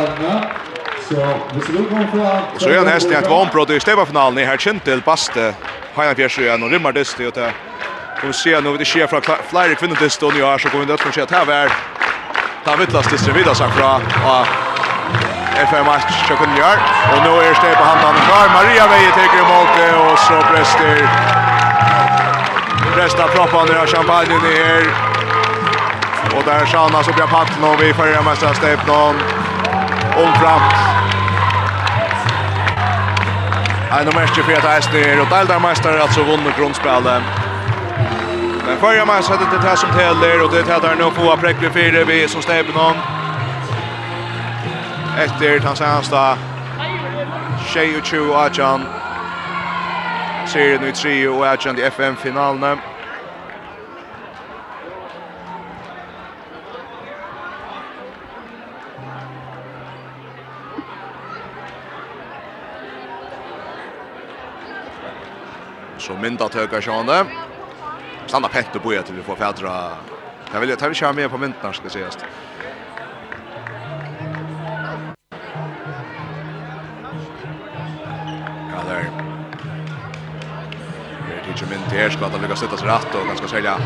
Så 2.58 2.68
är 2.68 2.84
nästan 2.84 3.12
ett 3.12 3.30
vanbrott 3.30 3.70
i 3.70 3.80
stävafinalen 3.80 4.38
i 4.38 4.44
här 4.44 4.56
Kintel 4.56 5.00
Baste. 5.00 5.54
Hajan 5.94 6.14
Pierce 6.14 6.38
igen 6.38 6.62
och 6.62 6.70
rymmar 6.70 6.92
dyst 6.92 7.20
och 7.20 7.32
det 7.32 7.52
kommer 8.20 8.32
se 8.32 8.60
nu 8.60 8.76
det 8.76 8.84
sker 8.84 9.06
från 9.06 9.22
Flyer 9.22 9.74
kvinnor 9.74 9.96
dyst 10.00 10.22
och 10.22 10.34
nu 10.34 10.42
har 10.42 10.58
så 10.58 10.68
kommer 10.68 10.86
det 10.86 10.94
att 10.94 11.14
se 11.14 11.20
att 11.20 11.30
här 11.30 11.52
är 11.52 11.72
Ta 12.64 12.76
vittlast 12.76 13.10
dyst 13.10 13.28
vidare 13.28 13.54
så 13.54 13.68
fra, 13.68 13.90
og 14.30 14.46
FM 15.68 15.84
match 15.86 16.16
kjøkken 16.28 16.56
gjør, 16.58 16.80
og 17.12 17.20
nå 17.24 17.34
er 17.40 17.50
är 17.50 17.60
det 17.62 17.76
på 17.76 17.84
handen 17.84 18.16
kvar 18.26 18.48
Maria 18.56 18.86
Veje 18.86 19.10
tar 19.10 19.38
emot 19.42 19.70
och 20.10 20.18
så 20.18 20.42
prester 20.50 21.08
Resta 22.96 23.26
proppene 23.26 23.78
av 23.78 23.86
champagne 23.86 24.34
i 24.34 24.56
her, 24.56 24.84
og 26.36 26.44
der 26.44 26.66
sjana 26.66 27.02
så 27.02 27.12
blir 27.12 27.26
patten 27.26 27.64
og 27.64 27.80
vi 27.80 27.92
förra 27.92 28.22
mästaren 28.22 28.54
Stefan. 28.54 29.16
Om 30.16 30.32
framt. 30.40 30.95
Ein 33.96 34.04
nummer 34.04 34.26
24 34.26 34.58
att 34.58 34.64
Eisner 34.64 35.20
og 35.20 35.30
Dalda 35.30 35.58
mästare 35.58 36.02
altså 36.02 36.22
vunnit 36.22 36.56
grundspelet. 36.56 37.22
Men 38.66 38.76
förra 38.80 39.04
matchen 39.04 39.32
hade 39.32 39.56
det 39.56 39.68
här 39.68 39.76
som 39.76 39.90
täller 39.90 40.44
och 40.44 40.50
det 40.50 40.72
hade 40.72 40.94
nog 40.94 41.12
få 41.12 41.36
präcklig 41.36 41.72
fyra 41.72 42.04
vi 42.04 42.28
som 42.28 42.42
stäbben 42.42 42.76
om. 42.76 42.96
Efter 45.18 45.60
hans 45.60 45.80
ansta 45.80 46.38
Shea 47.68 48.00
Chu 48.04 48.34
Ajan. 48.34 48.84
Ser 50.46 50.78
nu 50.78 50.92
3 50.92 51.28
och 51.28 51.46
Ajan 51.46 51.78
i 51.78 51.82
FM-finalen. 51.82 52.78
mynda 66.26 66.44
myndatøker 66.48 66.80
sjående. 66.82 67.26
Stanna 68.26 68.48
pent 68.50 68.74
og 68.74 68.82
boja 68.82 69.02
til 69.02 69.14
vi 69.16 69.22
får 69.22 69.36
fædra. 69.38 69.74
Jeg 70.52 70.60
vil, 70.60 70.68
jeg 70.68 70.78
vil 70.80 70.90
ikke 70.90 71.12
med 71.12 71.28
på 71.28 71.36
myndene, 71.36 71.74
skal 71.74 71.90
sies. 71.90 72.18
Ja, 78.72 78.80
der. 78.88 79.06
Det 81.26 81.34
er 81.34 81.48
ikke 81.48 81.66
mynd 81.70 81.88
til 81.88 81.98
her, 81.98 82.10
skal 82.10 82.24
at 82.24 82.32
han 82.32 82.40
lykkes 82.40 82.58
sitte 82.58 82.78
seg 82.78 82.88
rett, 82.90 83.14
og 83.14 83.26
han 83.26 83.36
skal 83.36 83.48
selge. 83.48 83.76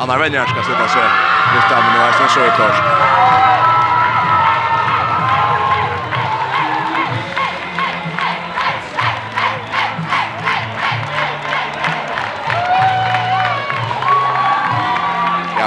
Anna 0.00 0.16
Venjar 0.16 0.48
skal 0.48 0.64
sitte 0.64 0.88
seg. 0.96 1.20
Lyfte 1.54 1.76
av, 1.76 1.84
men 1.84 1.92
nå 1.96 2.00
er 2.00 2.10
det 2.10 2.16
så 2.16 2.28
så 2.38 2.48
klart. 2.56 3.69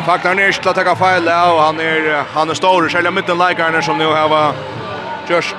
han 0.03 0.19
fagnar 0.19 0.35
ner 0.35 0.51
til 0.51 0.67
å 0.67 0.73
ta 0.75 0.93
feil 0.99 1.27
og 1.31 1.59
han 1.61 1.77
er 1.79 2.25
han 2.33 2.49
er 2.51 2.57
stor 2.59 2.89
selv 2.91 3.13
mitten 3.15 3.37
likarna 3.39 3.81
som 3.81 3.97
nu 3.97 4.09
har 4.11 4.53
just 5.29 5.55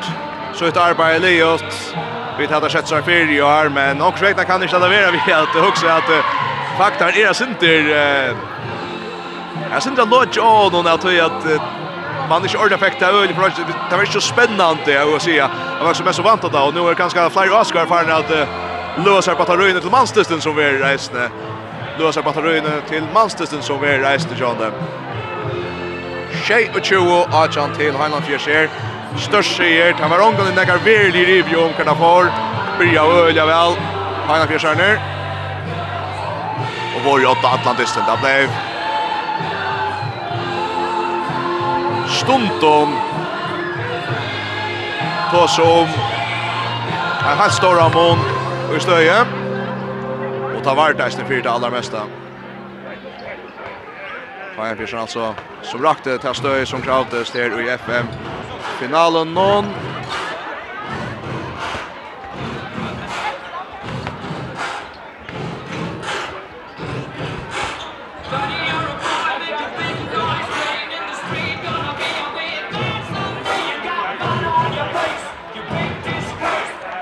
så 0.52 0.68
arbeid 0.68 1.14
i 1.14 1.16
Eliot 1.16 1.78
vi 2.37 2.46
hade 2.46 2.68
sett 2.70 2.88
seg 2.88 3.04
fyrir 3.07 3.33
i 3.33 3.40
år 3.40 3.70
men 3.72 4.02
också 4.02 4.24
vekna 4.24 4.44
kan 4.44 4.62
ikke 4.62 4.80
det 4.80 4.90
være 4.90 5.12
vi 5.12 5.33
att 5.33 5.57
också 5.57 5.87
at 5.88 6.11
faktar 6.78 7.09
är 7.09 7.42
inte 7.42 7.66
Jag 9.72 9.83
syns 9.83 9.98
att 9.98 10.09
låt 10.09 10.37
jag 10.37 10.72
noen 10.72 10.87
att 10.87 11.04
höja 11.04 11.26
at 11.26 11.44
man 12.28 12.44
ikke 12.44 12.59
ordentlig 12.59 12.80
fick 12.80 13.00
det 13.00 13.07
öl 13.07 13.35
för 13.35 13.52
det 13.90 13.96
var 13.96 14.02
ikke 14.02 14.12
så 14.12 14.20
spennende, 14.20 14.92
jag 14.92 15.14
att 15.14 15.22
se. 15.22 15.37
Jag 15.37 15.85
var 15.85 15.94
så 15.94 16.04
mest 16.04 16.18
vant 16.18 16.44
av 16.44 16.52
det, 16.52 16.59
og 16.59 16.74
nå 16.74 16.87
er 16.88 16.90
är 16.90 16.94
ganska 16.94 17.30
fler 17.30 17.52
Oscar 17.52 17.87
för 17.87 18.11
att 18.11 18.48
lösa 19.04 19.35
på 19.35 19.42
att 19.42 19.48
ruina 19.48 19.80
till 19.80 19.90
Manchester 19.90 20.40
som 20.40 20.57
vi 20.57 20.62
är 20.62 20.72
resne 20.72 21.30
löser 21.98 22.22
batterøyene 22.22 22.74
til 22.88 23.07
Manchester 23.14 23.62
som 23.62 23.85
er 23.85 24.02
reist 24.07 24.28
til 24.28 24.38
John. 24.40 24.61
Tjej 26.44 26.68
og 26.74 26.83
tjuo, 26.83 27.22
Ajan 27.33 27.74
til 27.74 27.96
Heinland 27.96 28.24
Fjerskjer. 28.26 28.68
Størst 29.18 29.57
seier, 29.57 29.94
Tamarongan 29.98 30.50
i 30.50 30.54
nekkar 30.57 30.83
virkelig 30.85 31.26
rivjo 31.28 31.64
om 31.68 31.74
Karna 31.76 31.94
Får. 31.94 32.30
Byrja 32.78 33.02
og 33.07 33.28
Ølja 33.28 33.46
vel, 33.48 33.78
Heinland 34.26 34.50
Fjerskjer 34.50 34.74
ned. 34.74 35.11
Og 36.96 37.04
vår 37.04 37.24
i 37.24 37.33
åtta 37.33 37.57
Atlantisten, 37.59 38.07
det 38.09 38.20
blei 38.22 38.38
stundom 42.14 42.94
på 45.30 45.46
som 45.46 45.88
en 47.30 47.38
halv 47.38 47.52
stor 47.52 47.80
amon 47.80 48.18
i. 48.74 49.43
Och 50.64 50.70
ta 50.70 50.74
vart 50.74 50.96
där 50.96 51.11
sen 51.11 51.27
för 51.27 51.35
det 51.35 51.50
allra 51.50 51.70
mesta. 51.70 52.03
Fajan 54.57 54.77
Fischer 54.77 54.96
alltså 54.96 55.35
som 55.62 55.83
rakte 55.83 56.18
till 56.18 56.35
stöj 56.35 56.66
som 56.66 56.83
kravdes 56.83 57.31
där 57.31 57.61
i 57.61 57.68
FM 57.68 58.07
finalen 58.79 59.35
någon 59.35 59.64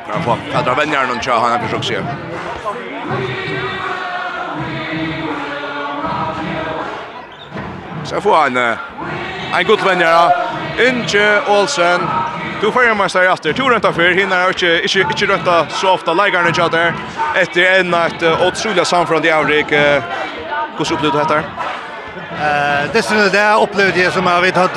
Kan 0.07 0.23
få. 0.23 0.37
Kan 0.53 0.65
dra 0.65 0.75
vänner 0.75 1.07
någon 1.07 1.21
tjej 1.21 1.35
han 1.35 1.61
försöker 1.61 1.83
se. 1.83 2.03
Så 8.05 8.21
får 8.21 8.37
han 8.37 8.57
en 8.57 9.67
god 9.67 9.81
vänner. 9.81 10.31
Inge 10.89 11.41
Olsen. 11.49 12.01
Du 12.61 12.73
får 12.73 12.85
ju 12.85 12.95
mästare 12.95 13.33
efter. 13.33 13.53
Två 13.53 13.71
runt 13.71 13.83
för 13.95 14.11
hinner 14.11 14.49
inte 14.49 14.89
inte 14.89 15.11
inte 15.11 15.27
runt 15.27 15.71
så 15.71 15.91
ofta 15.91 16.15
lägger 16.15 16.43
den 16.43 16.71
där. 16.71 16.95
Ett 17.35 17.57
en 17.57 17.91
natt 17.91 18.23
otroligt 18.23 18.87
samfrån 18.87 19.25
i 19.25 19.31
Aurik. 19.31 19.73
Hur 20.79 20.85
så 20.85 20.95
upplevde 20.95 21.19
du 21.19 21.25
det 21.25 21.43
Eh, 22.41 22.93
det 22.93 22.99
är 22.99 23.31
det 23.33 23.63
upplevde 23.63 24.01
jag 24.01 24.13
som 24.13 24.27
jag 24.27 24.41
vet 24.41 24.57
att 24.57 24.77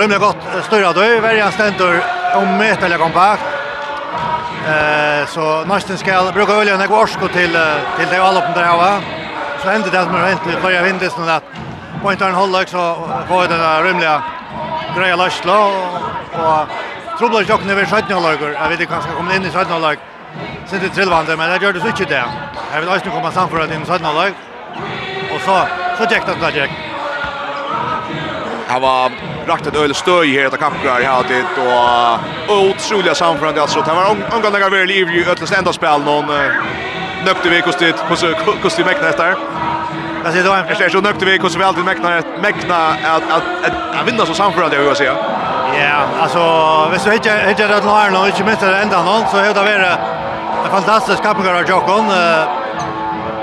rymligt 0.00 0.20
gott 0.20 0.36
större 0.66 0.92
då 0.92 1.00
är 1.00 1.20
varje 1.20 1.52
ständer 1.52 2.00
om 2.34 2.56
meter 2.56 2.86
eller 2.86 2.98
kompakt. 2.98 3.57
Eh 4.68 5.26
så 5.26 5.64
nästan 5.64 5.98
ska 5.98 6.10
jag 6.10 6.34
bruka 6.34 6.52
öl 6.52 6.68
och 6.68 6.90
varsko 6.90 7.28
till 7.28 7.54
till 7.96 8.08
det 8.10 8.18
alla 8.28 8.40
på 8.40 8.60
där 8.60 8.76
va. 8.76 9.00
Så 9.62 9.68
hände 9.68 9.90
det 9.90 10.02
som 10.04 10.14
har 10.14 10.20
hänt 10.20 10.40
för 10.62 10.70
jag 10.70 10.86
hindes 10.86 11.18
nu 11.18 11.30
att 11.30 11.44
pointern 12.02 12.34
håller 12.34 12.66
så 12.66 12.82
får 13.28 13.42
den 13.48 13.60
där 13.60 13.82
rymliga 13.82 14.22
greja 14.96 15.16
lastla 15.16 15.58
och 15.66 16.68
trubbel 17.18 17.44
jag 17.48 17.66
när 17.66 17.74
vi 17.74 17.84
skjuter 17.86 18.14
några 18.14 18.52
Jag 18.52 18.68
vet 18.68 18.80
inte 18.80 18.92
kanske 18.92 19.10
kommer 19.10 19.36
in 19.36 19.44
i 19.44 19.50
sådana 19.50 19.78
lag. 19.78 19.96
Sen 20.66 20.80
det 20.82 20.88
trillvande 20.88 21.36
men 21.36 21.50
det 21.50 21.64
gör 21.64 21.72
det 21.72 21.80
så 21.80 21.86
inte 21.86 22.04
där. 22.04 22.26
Jag 22.72 22.80
vill 22.80 22.88
också 22.88 23.10
komma 23.10 23.32
samman 23.32 23.50
för 23.50 23.60
att 23.60 23.70
in 23.74 23.82
i 23.82 23.86
sådana 23.86 24.12
lag. 24.12 24.32
Och 25.34 25.40
så 25.40 25.54
så 25.98 26.14
jäkta 26.14 26.32
det 26.34 26.50
där. 26.50 26.70
Han 28.68 28.82
var 28.82 29.10
rakt 29.48 29.66
ett 29.66 29.76
öl 29.76 29.94
stöj 29.94 30.38
här 30.38 30.46
att 30.46 30.58
kapkar 30.58 31.00
här 31.00 31.24
det 31.28 31.44
och 32.52 32.62
otroliga 32.64 33.14
samförande 33.14 33.62
alltså 33.62 33.80
det 33.80 33.94
var 33.94 34.16
angående 34.30 34.68
väl 34.68 34.90
i 34.90 35.24
ötlest 35.30 35.52
enda 35.52 35.72
spel 35.72 36.00
någon 36.04 36.26
nökte 37.26 37.48
vi 37.48 37.62
kostit 37.62 37.96
kostit 38.62 38.86
mäknas 38.86 39.16
där 39.16 39.36
Alltså 40.24 40.42
då 40.42 40.52
är 40.52 40.76
det 40.78 40.90
så 40.90 41.00
nökte 41.00 41.24
vi 41.24 41.38
hur 41.38 41.48
så 41.48 41.58
väl 41.58 41.74
det 41.74 41.82
mäknar 41.82 42.22
mäkna 42.42 42.76
att 42.88 43.22
att 43.30 43.70
att 44.00 44.08
vinna 44.08 44.26
så 44.26 44.34
samförande 44.34 44.76
jag 44.76 44.82
vill 44.82 44.96
säga. 44.96 45.14
Ja, 45.80 46.22
alltså 46.22 46.42
hvis 46.90 47.04
du 47.04 47.14
inte 47.14 47.46
inte 47.48 47.66
det 47.66 47.74
har 47.74 48.10
någon 48.10 48.26
inte 48.26 48.44
minst 48.44 48.60
det 48.60 48.76
ända 48.76 49.02
någon 49.02 49.28
så 49.30 49.36
har 49.36 49.42
det 49.42 49.52
varit 49.52 49.98
en 50.64 50.70
fantastisk 50.70 51.22
kapgar 51.22 51.54
av 51.54 51.70
Jokon. 51.70 52.10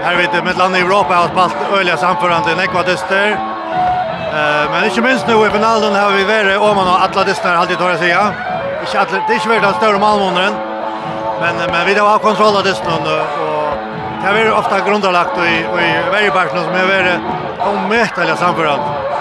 Här 0.04 0.16
vet 0.16 0.34
du 0.34 0.42
med 0.42 0.58
landet 0.58 0.82
i 0.82 0.84
Europa 0.84 1.14
har 1.16 1.28
spalt 1.28 1.56
öliga 1.74 1.98
samförande 1.98 2.52
i 2.52 2.64
Ekvadoster. 2.64 3.55
Eh 4.36 4.72
men 4.72 4.84
ikke 4.84 5.02
minst 5.02 5.28
nu 5.28 5.38
i 5.46 5.50
finalen 5.50 5.94
har 5.96 6.12
vi 6.12 6.24
vært 6.28 6.58
om 6.60 6.78
og 6.78 6.88
har 6.88 7.06
alla 7.08 7.24
dessa 7.24 7.54
alltid 7.58 7.78
tar 7.78 7.90
jag 7.90 8.00
säga. 8.00 8.34
Inte 8.82 9.00
alla 9.00 9.22
det 9.28 9.36
är 9.36 9.50
vært 9.50 9.62
den 9.62 9.74
större 9.74 10.00
malmåneren. 10.00 10.54
Men 11.42 11.56
men 11.72 11.86
vi 11.88 11.94
har 11.94 12.20
kontroll 12.20 12.56
av 12.58 12.64
dessa 12.64 12.98
Og 12.98 14.34
det 14.34 14.42
är 14.42 14.52
ofta 14.52 14.80
grundlagt 14.80 15.38
i 15.38 15.56
i 15.60 16.32
varje 16.34 16.50
som 16.50 16.74
är 16.76 16.88
vært 16.88 17.22
om 17.60 17.90
mätt 17.90 18.18
eller 18.18 18.36
det 18.36 18.80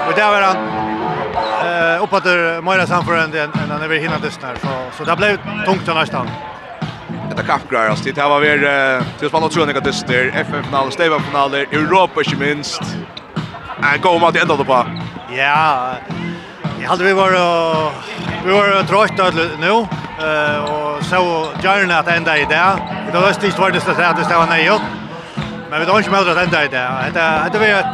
Och 0.08 0.14
där 0.16 0.30
var 0.30 0.40
han 0.42 0.56
eh 1.64 2.02
uppåt 2.02 2.24
Moira 2.62 2.86
samförant 2.86 3.34
än 3.34 3.52
han 3.70 3.88
vi 3.88 3.98
hinna 3.98 4.18
dessa 4.18 4.48
så 4.62 4.68
så 4.96 5.04
det 5.04 5.16
blev 5.16 5.38
tungt 5.64 5.86
nästan. 5.86 6.30
Det 7.30 7.42
är 7.42 7.46
kappgräs. 7.46 8.00
Det 8.00 8.16
här 8.16 8.28
var 8.28 8.40
vi 8.40 9.00
till 9.18 9.28
spanna 9.28 9.48
tror 9.48 9.68
jag 9.68 9.76
att 9.76 9.84
det 9.84 10.14
är 10.14 10.40
FN-finaler, 10.40 10.90
Steva-finaler, 10.90 11.66
Europa 11.72 12.20
inte 12.20 12.36
minst 12.36 12.82
en 13.92 14.00
god 14.00 14.20
mat 14.20 14.36
ända 14.36 14.56
då 14.56 14.64
på. 14.64 14.86
Ja. 15.36 15.94
Jag 16.80 16.88
hade 16.88 17.04
vi 17.04 17.12
var 17.12 17.30
vi 18.44 18.52
var 18.52 18.82
trötta 18.82 19.30
nu 19.60 19.86
eh 20.26 20.58
och 20.64 21.04
så 21.04 21.46
gärna 21.62 21.98
att 21.98 22.08
ända 22.08 22.38
i 22.38 22.44
där. 22.44 22.76
Det 23.12 23.20
var 23.20 23.32
stigt 23.32 23.58
var 23.58 23.70
det 23.70 23.80
så 23.80 23.90
att 23.90 24.28
det 24.28 24.36
var 24.36 24.46
nej. 24.46 24.70
Men 25.70 25.80
vi 25.80 25.86
drömmer 25.86 25.98
inte 25.98 26.10
med 26.10 26.20
att 26.20 26.38
ända 26.38 26.64
i 26.64 26.68
där. 26.68 27.10
Det 27.14 27.50
det 27.52 27.58
vi 27.58 27.70
ett 27.70 27.86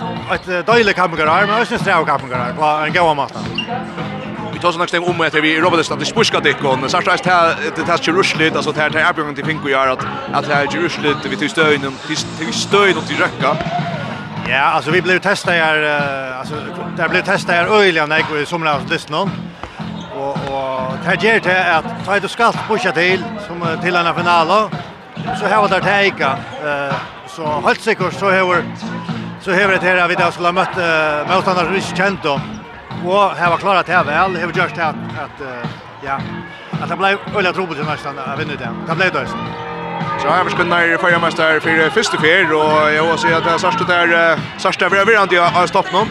ett 0.49 0.67
dåligt 0.67 0.97
kampgrar 0.97 1.47
men 1.47 1.61
också 1.63 1.79
strav 1.79 2.05
kampgrar 2.05 2.53
på 2.53 2.65
en 2.65 2.93
god 2.93 3.17
mat. 3.17 3.35
Vi 4.53 4.59
tar 4.59 4.73
såna 4.73 4.85
nästa 4.85 5.01
om 5.01 5.21
att 5.21 5.35
vi 5.35 5.61
Robert 5.61 5.85
Stad 5.87 5.99
det 5.99 6.05
spuska 6.05 6.41
det 6.41 6.53
kon 6.53 6.89
så 6.89 6.97
att 6.97 7.25
det 7.25 7.55
det 7.77 7.83
tas 7.83 8.09
ju 8.09 8.13
rushligt 8.13 8.57
alltså 8.57 8.73
det 8.73 8.81
här 8.81 8.91
till 8.91 8.99
Erbjörn 8.99 9.35
till 9.35 9.45
Finko 9.45 9.69
gör 9.69 9.89
att 9.89 10.07
att 10.33 10.49
det 10.49 10.55
här 10.55 10.67
ju 10.73 10.83
rushligt 10.83 11.27
vi 11.31 11.37
till 11.37 11.51
stöden 11.51 11.93
till 12.39 12.53
stöden 12.53 13.03
till 13.09 13.17
räcka. 13.17 13.57
Ja, 14.49 14.61
alltså 14.61 14.91
vi 14.91 15.03
blev 15.03 15.19
testade 15.19 15.57
här 15.57 16.33
alltså 16.39 16.55
där 16.97 17.09
blev 17.09 17.23
testade 17.23 17.59
här 17.59 17.67
öliga 17.67 18.07
när 18.07 18.25
vi 18.35 18.47
somras 18.47 19.09
någon. 19.09 19.31
och 20.15 20.31
och 20.31 20.97
det 21.05 21.23
ger 21.23 21.41
till 21.41 21.51
att 21.51 22.05
ta 22.05 22.17
ett 22.17 22.31
skall 22.31 22.53
pusha 22.69 22.93
till 22.93 23.25
som 23.47 23.67
till 23.83 23.97
en 23.97 24.15
final 24.15 24.71
så 25.41 25.47
här 25.47 25.61
var 25.61 25.69
det 25.69 25.81
teka 25.81 26.39
eh 26.65 26.95
så 27.27 27.61
helt 27.67 27.81
säkert 27.81 28.13
så 28.13 28.31
här 28.31 28.65
så 29.41 29.51
här 29.51 29.69
det 29.69 29.83
här 29.83 30.09
vi 30.09 30.15
då 30.15 30.31
skulle 30.31 30.53
mött 30.53 30.77
motståndare 31.29 31.67
som 31.67 31.75
inte 31.75 31.97
känt 31.97 32.23
dem 32.23 32.41
och 33.07 33.31
här 33.31 33.51
var 33.51 33.57
klarat 33.57 33.89
här 33.89 34.05
väl 34.05 34.37
har 34.37 34.53
just 34.63 34.79
att 34.79 34.95
att 35.25 35.41
ja 36.05 36.19
att 36.83 36.89
det 36.89 36.97
blev 36.97 37.19
öliga 37.37 37.53
trubbel 37.53 37.85
nästan 37.85 38.19
att 38.19 38.41
vinna 38.41 38.53
det. 38.53 38.71
Det 38.89 38.95
blev 38.95 39.13
det. 39.13 39.27
Så 40.23 40.29
här 40.29 40.45
vi 40.45 40.51
skulle 40.51 40.69
när 40.69 40.97
förra 40.97 41.19
mästare 41.19 41.61
för 41.61 41.91
första 41.91 42.19
fjär 42.19 42.53
och 42.53 42.93
jag 42.93 43.05
vill 43.05 43.19
säga 43.19 43.37
att 43.37 43.45
det 43.45 43.51
är 43.51 43.59
särskilt 43.59 43.89
där 43.89 44.39
särskilt 44.59 44.93
där 44.93 45.05
vi 45.05 45.15
har 45.15 45.23
inte 45.23 45.69
stopp 45.69 45.93
någon. 45.93 46.09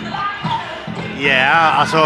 Ja, 1.19 1.71
alltså 1.80 1.97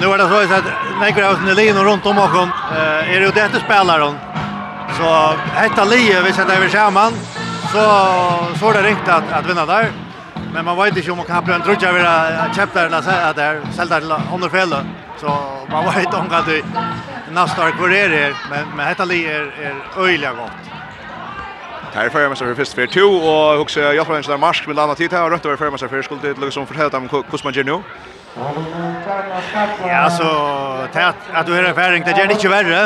nu 0.00 0.06
är 0.06 0.18
det 0.18 0.28
så 0.28 0.54
att 0.54 0.64
Negraus 1.00 1.38
och 1.50 1.56
Lino 1.56 1.80
runt 1.84 2.06
om 2.06 2.18
och 2.18 2.48
är 2.74 3.20
det 3.20 3.26
ju 3.26 3.30
detta 3.30 3.58
spelaren. 3.60 4.14
Så 4.98 5.34
hetta 5.54 5.84
Lio 5.84 6.22
vi 6.22 6.32
sätter 6.32 6.56
över 6.56 6.68
skärman 6.68 7.12
så 7.72 7.82
så 8.58 8.72
det 8.72 8.82
ringt 8.82 9.08
att 9.08 9.32
att 9.32 9.46
vinna 9.46 9.66
där. 9.66 9.86
Men 10.52 10.64
man 10.64 10.76
vet 10.76 10.96
inte 10.96 11.10
om 11.10 11.16
man 11.16 11.26
kan 11.26 11.44
bli 11.44 11.54
en 11.54 11.60
drudja 11.60 11.92
vid 11.92 12.04
chapterna 12.56 13.02
så 13.02 13.10
att 13.10 13.36
där 13.36 13.60
sälta 13.76 14.00
till 14.00 14.12
andra 14.12 14.50
fel 14.50 14.74
så 15.20 15.26
man 15.70 15.84
vet 15.84 16.04
inte 16.04 16.16
om 16.16 16.26
att 16.30 16.46
det 16.46 16.62
nästa 17.30 17.70
kvar 17.70 17.92
är 17.92 18.08
det 18.08 18.34
men 18.50 18.64
men 18.76 18.88
detta 18.88 19.04
Lio 19.04 19.30
är 19.30 19.42
är 19.66 20.02
öjliga 20.04 20.32
gott. 20.32 20.75
Här 21.96 22.08
för 22.08 22.28
mig 22.28 22.36
så 22.36 22.44
för 22.44 22.54
först 22.54 22.74
för 22.74 22.86
två 22.86 23.00
och 23.00 23.60
också 23.60 23.80
jag 23.80 24.06
tror 24.06 24.18
inte 24.18 24.36
marsk 24.36 24.66
med 24.66 24.78
annat 24.78 24.98
tid 24.98 25.12
här 25.12 25.30
runt 25.30 25.46
över 25.46 25.56
för 25.56 25.70
mig 25.70 25.78
så 25.78 25.88
för 25.88 26.02
skulle 26.02 26.20
det 26.20 26.40
liksom 26.40 26.66
förhålla 26.66 26.88
dem 26.88 27.08
hur 27.08 27.44
man 27.44 27.52
gör 27.52 27.64
nu. 27.64 27.82
Ja 29.86 30.10
så 30.10 30.28
tät 30.92 31.14
att 31.32 31.46
du 31.46 31.58
är 31.58 31.72
färdig 31.72 32.04
det 32.04 32.10
är 32.10 32.30
inte 32.30 32.48
värre. 32.48 32.82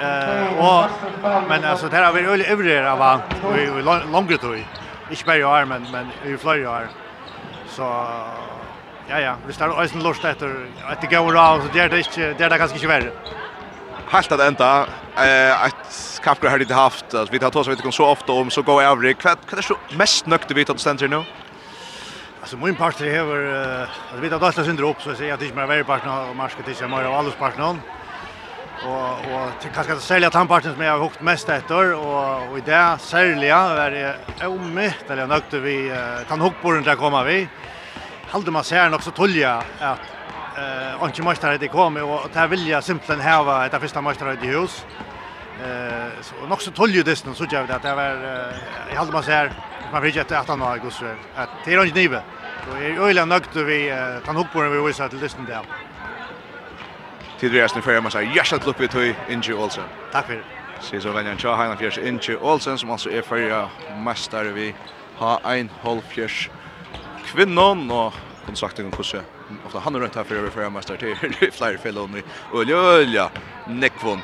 Eh 0.00 0.58
och 0.58 0.84
men 1.48 1.64
alltså 1.64 1.88
det 1.88 1.96
har 1.96 2.12
vi 2.12 2.20
över 2.52 2.84
av 2.92 2.98
va 2.98 3.20
vi 3.54 3.82
längre 3.82 4.36
då. 4.42 4.54
Inte 5.10 5.24
bara 5.26 5.36
jag 5.36 5.68
men 5.68 5.82
men 5.92 6.32
i 6.32 6.36
flyger 6.36 6.62
jag. 6.62 6.82
Så 7.68 7.82
ja 9.10 9.20
ja, 9.20 9.34
vi 9.46 9.52
står 9.52 9.80
alltså 9.80 9.98
lust 9.98 10.24
efter 10.24 10.48
att 10.90 11.00
det 11.00 11.16
går 11.16 11.36
av 11.38 11.60
så 11.60 11.66
det 11.72 11.80
är 11.80 11.88
det 11.88 11.98
inte 11.98 12.34
det 12.38 12.44
är 12.44 12.50
det 12.50 12.58
kanske 12.58 12.76
inte 12.76 12.86
värre 12.86 13.10
helt 14.12 14.32
att 14.32 14.40
ända 14.40 14.86
eh 15.16 15.64
att 15.64 16.20
Kafka 16.24 16.50
har 16.50 16.58
inte 16.58 16.74
haft. 16.74 17.14
Alltså 17.14 17.32
vi 17.32 17.38
tar 17.38 17.50
trots 17.50 17.68
att 17.68 17.86
vi 17.86 17.92
så 17.92 18.06
ofta 18.06 18.32
om 18.32 18.50
så 18.50 18.62
går 18.62 18.82
över 18.82 19.12
kvart 19.12 19.38
vad 19.50 19.58
är 19.58 19.62
så 19.62 19.76
mest 19.96 20.26
nökte 20.26 20.54
vi 20.54 20.64
tar 20.64 20.76
ständer 20.76 21.08
nu 21.08 21.24
Alltså 22.40 22.56
min 22.56 22.74
part 22.74 22.98
det 22.98 23.10
här 23.10 23.22
var 23.22 24.20
vi 24.20 24.30
tar 24.30 24.38
dasta 24.38 24.64
syndrom 24.64 24.90
upp 24.90 25.02
så 25.02 25.14
säger 25.14 25.34
att 25.34 25.40
det 25.40 25.46
inte 25.46 25.56
mer 25.56 25.66
värre 25.66 25.84
part 25.84 26.02
och 26.30 26.36
marska 26.36 26.62
tills 26.62 26.80
jag 26.80 26.90
mer 26.90 27.04
av 27.04 27.14
allas 27.14 27.34
part 27.34 27.58
någon 27.58 27.80
och 28.86 29.10
och 29.10 29.60
till 29.60 29.70
kanske 29.74 29.92
att 29.92 30.02
sälja 30.02 30.30
tandparten 30.30 30.74
som 30.74 30.82
jag 30.82 30.92
har 30.92 31.04
hukt 31.04 31.22
mest 31.22 31.48
efter 31.48 31.94
och 31.94 32.50
och 32.50 32.58
i 32.58 32.62
det 32.64 32.96
sälja 33.00 33.56
är 33.56 33.90
det 33.90 34.46
omöjligt 34.46 35.10
eller 35.10 35.26
nökte 35.26 35.58
vi 35.58 35.90
uh, 35.90 36.28
tandhuckborren 36.28 36.82
där 36.82 36.96
kommer 36.96 37.24
vi 37.24 37.48
Halde 38.32 38.50
man 38.50 38.64
ser 38.64 38.88
nok 38.88 39.02
så 39.02 39.10
tolja 39.10 39.62
at 39.80 39.98
eh 40.56 41.02
och 41.02 41.24
mästare 41.24 41.58
det 41.58 41.68
kommer 41.68 42.02
och 42.02 42.30
det 42.32 42.46
vill 42.46 42.68
jag 42.68 42.84
simpelthen 42.84 43.44
var 43.44 43.66
ett 43.66 43.80
första 43.80 44.00
mästare 44.00 44.38
i 44.42 44.46
hus. 44.46 44.86
Eh 45.64 46.22
så 46.22 46.46
nog 46.48 46.62
så 46.62 46.70
tolj 46.70 46.96
ju 46.96 47.02
dessen 47.02 47.34
så 47.34 47.46
jag 47.50 47.70
att 47.70 47.82
det 47.82 47.94
var 47.94 48.10
i 48.92 48.94
hade 48.94 49.12
man 49.12 49.22
så 49.22 49.30
här 49.30 49.52
man 49.92 50.02
vet 50.02 50.16
inte 50.16 50.38
att 50.38 50.48
han 50.48 50.60
har 50.60 50.78
gått 50.78 50.92
så 50.92 51.04
att 51.36 51.48
det 51.64 51.74
är 51.74 51.84
inte 51.84 51.98
nive. 51.98 52.22
Då 52.70 52.76
är 52.76 53.08
öliga 53.08 53.24
nökt 53.24 53.56
vi 53.56 53.90
han 54.26 54.36
hoppar 54.36 54.68
vi 54.68 54.86
visar 54.86 55.08
till 55.08 55.20
dessen 55.20 55.44
där. 55.44 55.60
Tid 57.40 57.52
resten 57.52 57.82
för 57.82 57.92
jag 57.92 58.02
måste 58.02 58.20
jag 58.20 58.46
ska 58.46 58.56
upp 58.56 58.80
ut 58.80 58.94
i 58.94 59.14
Inge 59.28 59.52
Olsen. 59.52 59.84
Tack 60.12 60.26
för 60.26 60.34
det. 60.34 60.42
Se 60.80 61.00
så 61.00 61.10
vänjer 61.12 61.36
Cha 61.36 61.56
Highland 61.56 61.78
Fjärs 61.78 61.98
Inge 61.98 62.36
Olsen 62.36 62.78
som 62.78 62.90
alltså 62.90 63.10
är 63.10 63.22
förra 63.22 63.68
mästare 63.96 64.48
vi 64.48 64.74
har 65.16 65.40
en 65.52 65.70
halv 65.82 66.00
fjärs 66.00 66.50
kvinnan 67.26 67.90
och 67.90 68.14
kontakten 68.46 68.90
kurser 68.90 69.22
ofta 69.66 69.78
han 69.78 70.00
rätt 70.00 70.14
här 70.14 70.24
för 70.24 70.50
för 70.50 70.70
mästare 70.70 70.98
till 70.98 71.16
flyer 71.52 71.76
fellow 71.76 72.22
och 72.52 72.62
Ölja 72.70 73.30
Nekvon 73.66 74.20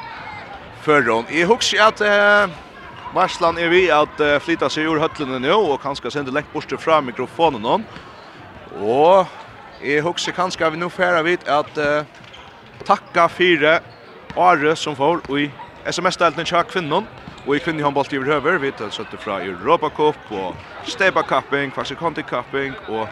förron. 0.82 1.24
I 1.28 1.44
huxi 1.44 1.78
att 1.78 2.00
eh, 2.00 2.46
Marslan 3.14 3.58
är 3.58 3.68
vi 3.68 3.90
att 3.90 4.20
uh, 4.20 4.38
flytta 4.38 4.68
sig 4.68 4.84
ur 4.84 4.98
höllen 4.98 5.42
nu 5.42 5.52
och 5.52 5.82
kanske 5.82 6.10
sända 6.10 6.30
läkt 6.30 6.52
bort 6.52 6.72
från 6.80 7.06
mikrofonen 7.06 7.62
någon. 7.62 7.84
Och 8.80 9.26
i 9.82 10.00
huxi 10.00 10.32
kanske 10.32 10.70
vi 10.70 10.76
nu 10.76 10.90
färra 10.90 11.22
vid 11.22 11.48
att 11.48 11.78
uh, 11.78 12.02
tacka 12.84 13.28
fyra 13.28 13.80
Are 14.36 14.76
som 14.76 14.96
får 14.96 15.38
i 15.40 15.50
SMS-delten 15.84 16.44
tja 16.44 16.62
kvinnon 16.62 17.06
och 17.46 17.56
i 17.56 17.58
kvinnlig 17.58 17.84
handboll 17.84 18.04
i 18.10 18.18
höver 18.18 18.58
vi 18.58 18.72
tar 18.72 18.90
søtte 18.90 19.16
från 19.16 19.40
Europa 19.40 19.90
Cup 19.90 20.16
och 20.28 20.54
Steba 20.86 21.22
Cupping, 21.22 21.70
Quasi 21.70 21.94
Conti 21.94 22.22
Cupping 22.22 22.72
och 22.88 23.08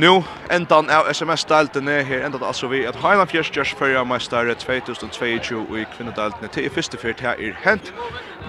Nu 0.00 0.22
endan 0.48 0.88
av 0.88 1.08
SMS-delten 1.12 1.88
er 1.92 2.06
her 2.08 2.22
endan 2.24 2.44
altså 2.46 2.70
vi 2.70 2.78
at 2.88 2.96
Heina 3.02 3.26
Fjerstjørs 3.28 3.74
førja 3.76 4.00
meistare 4.08 4.54
2022 4.56 5.58
og 5.60 5.74
i 5.76 5.84
kvinnedelten 5.92 6.48
til 6.54 6.64
i 6.64 6.70
fyrste 6.72 6.96
fyrt 6.96 7.20
her 7.20 7.36
er 7.36 7.58
hent. 7.66 7.90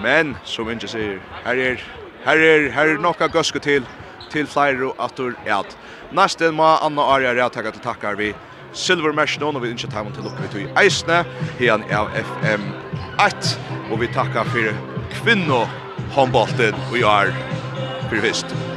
Men, 0.00 0.32
som 0.48 0.70
Inge 0.72 0.88
sier, 0.88 1.18
her 1.44 1.60
er, 1.66 1.84
her 2.24 2.46
er, 2.46 2.70
her 2.72 2.94
er 2.94 3.04
nokka 3.04 3.28
gøske 3.34 3.60
til, 3.60 3.84
til 4.32 4.48
flere 4.48 4.88
og 4.88 5.04
atur 5.04 5.36
at. 5.44 5.76
Nesten 6.16 6.56
må 6.56 6.72
Anna 6.80 7.04
Arja 7.18 7.36
Rea 7.36 7.50
til 7.52 7.84
takkar 7.84 8.16
vi 8.16 8.32
Silver 8.72 9.12
Mesh 9.12 9.36
nå, 9.40 9.52
og 9.52 9.60
vi 9.60 9.76
ikke 9.76 9.92
tar 9.92 10.08
til 10.08 10.24
lukka 10.24 10.46
vi 10.46 10.52
til 10.56 10.76
eisne, 10.80 11.24
her 11.60 11.84
av 11.92 12.08
FM1, 12.24 13.56
og 13.90 14.00
vi 14.00 14.14
takkar 14.14 14.48
for 14.48 14.72
kvinno 15.20 15.66
håndbolten 16.16 16.80
og 16.88 17.02
jar 17.02 17.34
for 18.08 18.24
vist. 18.24 18.71